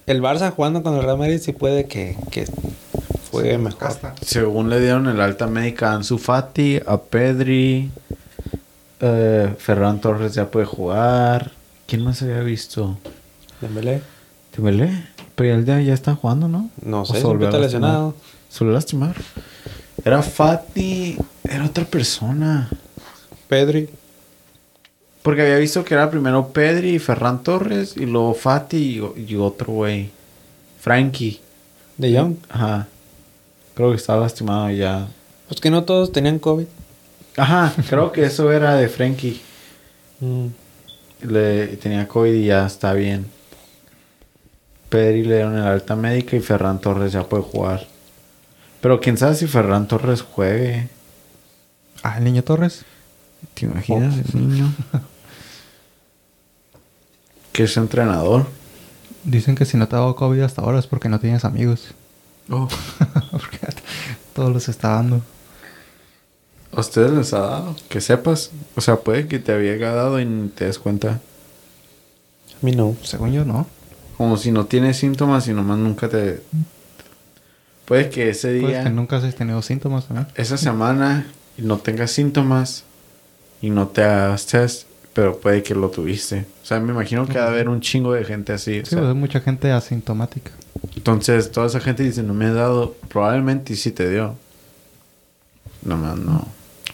[0.07, 2.47] el Barça jugando con el Real Madrid sí puede que, que
[3.33, 3.79] mejor.
[3.79, 4.15] Casta.
[4.23, 7.91] Según le dieron el alta médica a Ansu Fati, a Pedri,
[9.01, 11.53] eh, Ferran Torres ya puede jugar.
[11.87, 12.99] ¿Quién más había visto?
[13.61, 14.03] Dembélé.
[14.55, 15.07] Dembélé.
[15.35, 16.69] Pero él ya, ya está jugando, ¿no?
[16.83, 18.15] No ¿O sé, se siempre está lesionado.
[18.49, 19.17] Se volvió a lastimar.
[20.05, 21.17] Era Fati.
[21.45, 22.69] Era otra persona.
[23.47, 23.89] Pedri.
[25.23, 27.97] Porque había visto que era primero Pedri y Ferran Torres.
[27.97, 30.11] Y luego Fati y, y otro güey.
[30.81, 31.41] Frankie.
[31.97, 32.37] De Jong.
[32.49, 32.89] Ajá.
[33.79, 35.07] Creo que estaba lastimado ya.
[35.47, 36.67] Pues que no todos tenían COVID.
[37.37, 37.73] Ajá.
[37.89, 39.41] Creo que eso era de Frankie.
[40.19, 40.47] Mm.
[41.23, 43.27] Le, tenía COVID y ya está bien.
[44.89, 47.87] Pedri le dieron el alta médica y Ferran Torres ya puede jugar.
[48.81, 50.89] Pero quién sabe si Ferran Torres juegue.
[52.03, 52.85] Ah, el niño Torres.
[53.55, 54.75] ¿Te imaginas el niño?
[57.53, 58.45] que es entrenador.
[59.23, 61.95] Dicen que si no te ha dado COVID hasta ahora es porque no tienes amigos.
[62.51, 62.69] Oh.
[63.31, 63.59] porque
[64.35, 65.23] todos los está dando.
[66.73, 67.77] ¿A ustedes les ha dado?
[67.89, 68.51] Que sepas.
[68.77, 71.13] O sea, puede que te había dado y ni te des cuenta.
[71.13, 71.21] A
[72.63, 72.97] mí no.
[73.03, 73.67] Según yo, no.
[74.17, 76.43] Como si no tienes síntomas y nomás nunca te...
[77.85, 78.85] Puede que ese día...
[78.85, 80.27] que nunca has tenido síntomas también.
[80.35, 81.27] esa semana
[81.57, 82.85] y no tengas síntomas
[83.63, 86.47] y no te hagas test, pero puede que lo tuviste.
[86.63, 88.81] O sea, me imagino que va a haber un chingo de gente así.
[88.81, 90.51] o Sí, sea, pues hay mucha gente asintomática.
[90.97, 94.35] Entonces, toda esa gente dice, no me he dado, probablemente sí te dio.
[95.83, 96.47] Nomás no.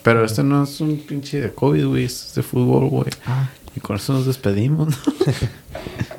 [0.02, 3.06] Pero este no es un pinche de COVID, güey, esto es de fútbol, güey.
[3.26, 4.88] Ah, Y con eso nos despedimos.
[4.88, 5.12] ¿no?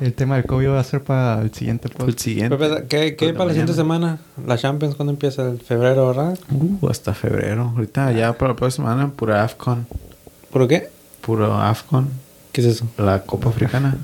[0.00, 2.18] El tema del COVID va a ser para el siguiente El podcast.
[2.20, 2.56] siguiente.
[2.58, 4.18] Pepe, ¿Qué, qué para la siguiente semana?
[4.46, 5.48] La Champions, ¿cuándo empieza?
[5.48, 6.38] ¿El febrero, verdad?
[6.50, 7.72] Uh, hasta febrero.
[7.74, 9.86] Ahorita ya para la próxima semana, pura AFCON.
[10.50, 10.90] ¿Por qué?
[11.22, 12.08] Puro AFCON.
[12.52, 12.86] ¿Qué es eso?
[12.98, 13.96] La Copa Africana.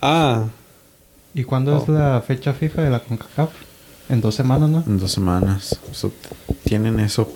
[0.00, 0.44] Ah,
[1.34, 1.92] ¿Y cuándo es Oh.
[1.92, 3.50] la fecha FIFA de la CONCACAF?
[4.08, 4.82] En dos semanas, ¿no?
[4.86, 5.78] En dos semanas.
[6.64, 7.30] Tienen eso.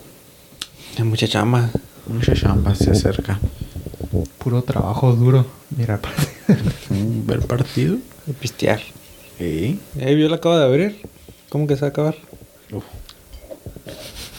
[0.98, 1.70] hay mucha chamba.
[2.06, 3.38] Mucha chamba se acerca.
[4.38, 5.46] Puro trabajo duro.
[5.76, 6.00] Mira,
[6.90, 7.96] Ver partido.
[8.26, 8.80] De pistear.
[9.38, 9.78] Sí.
[10.00, 11.00] Ahí yo la acabo de abrir.
[11.48, 12.16] ¿Cómo que se va a acabar?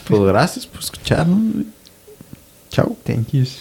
[0.08, 1.64] Pues gracias por escucharnos.
[2.70, 2.96] Chao.
[3.04, 3.54] thank yous.